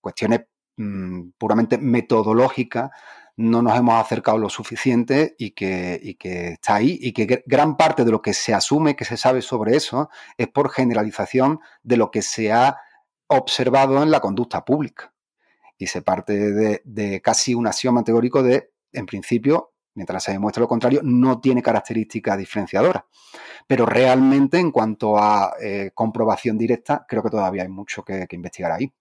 [0.00, 0.40] cuestiones
[0.76, 2.90] mm, puramente metodológicas
[3.36, 7.76] no nos hemos acercado lo suficiente y que, y que, está ahí y que gran
[7.76, 11.96] parte de lo que se asume que se sabe sobre eso es por generalización de
[11.96, 12.78] lo que se ha
[13.28, 15.12] observado en la conducta pública.
[15.76, 20.68] Y se parte de, casi un axioma teórico de, en principio, mientras se demuestra lo
[20.68, 23.04] contrario, no tiene características diferenciadoras.
[23.66, 28.72] Pero realmente, en cuanto a eh, comprobación directa, creo que todavía hay mucho que investigar
[28.72, 28.92] ahí.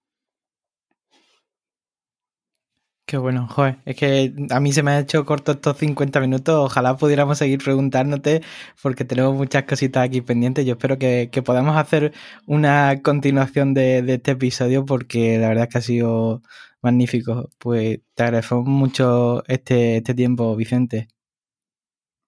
[3.19, 6.97] Bueno, joder, es que a mí se me ha hecho corto estos 50 minutos, ojalá
[6.97, 8.41] pudiéramos seguir preguntándote
[8.81, 12.13] porque tenemos muchas cositas aquí pendientes, yo espero que, podamos hacer
[12.47, 16.41] una continuación de, este episodio porque la verdad es que ha sido
[16.81, 21.07] magnífico, pues te agradezco mucho este, este tiempo, Vicente.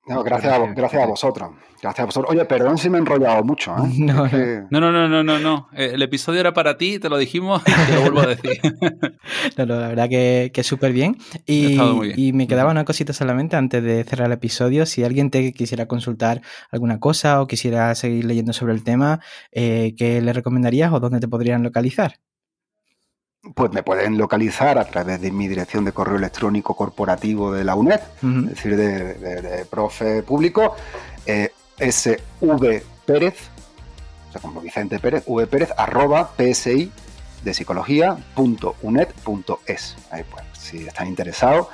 [0.08, 1.49] No, gracias, a, gracias a vosotros.
[1.82, 2.32] Gracias a vosotros.
[2.32, 3.76] Oye, perdón si me he enrollado mucho.
[3.78, 4.64] ¿eh?
[4.70, 7.64] No, no, no, no, no, no, eh, El episodio era para ti, te lo dijimos
[7.66, 8.60] y te lo vuelvo a decir.
[9.58, 11.18] no, no, la verdad que, que súper bien.
[11.45, 11.80] Y,
[12.16, 14.86] y, me quedaba una cosita solamente antes de cerrar el episodio.
[14.86, 19.95] Si alguien te quisiera consultar alguna cosa o quisiera seguir leyendo sobre el tema, eh,
[19.97, 22.20] ¿qué le recomendarías o dónde te podrían localizar?
[23.54, 27.76] Pues me pueden localizar a través de mi dirección de correo electrónico corporativo de la
[27.76, 30.76] UNED, es decir, de, profe público,
[31.26, 33.36] eh, SV Pérez,
[34.30, 36.91] o sea, como Vicente Pérez, V Pérez, arroba psi
[37.43, 39.96] de psicología.uned.es.
[40.10, 41.68] Ahí pues, si están interesados,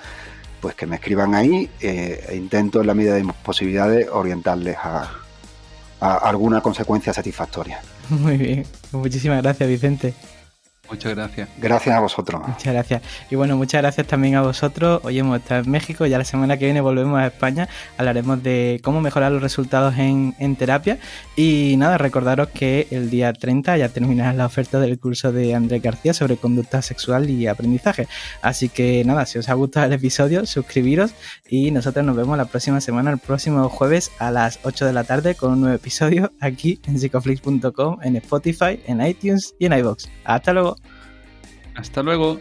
[0.60, 4.76] pues que me escriban ahí eh, e intento en la medida de mis posibilidades orientarles
[4.78, 5.10] a
[6.02, 7.80] alguna consecuencia satisfactoria.
[8.10, 10.14] Muy bien, muchísimas gracias Vicente.
[10.92, 11.48] Muchas gracias.
[11.58, 12.42] Gracias a vosotros.
[12.46, 13.02] Muchas gracias.
[13.30, 15.00] Y bueno, muchas gracias también a vosotros.
[15.06, 17.70] Hoy hemos estado en México, ya la semana que viene volvemos a España.
[17.98, 21.00] Hablaremos de cómo mejorar los resultados en, terapia.
[21.38, 25.82] Y nada, recordaros que el día 30 ya terminará la oferta del curso de Andrés
[25.82, 28.10] García sobre conducta sexual y aprendizaje.
[28.42, 31.14] Así que nada, si os ha gustado el episodio, suscribiros
[31.50, 35.06] y nosotros nos vemos la próxima semana, el próximo jueves a las 8 de la
[35.06, 40.08] tarde con un nuevo episodio aquí en psicoflix.com, en Spotify, en iTunes y en iVoox.
[40.26, 40.81] Hasta luego.
[41.76, 42.40] Hasta luego.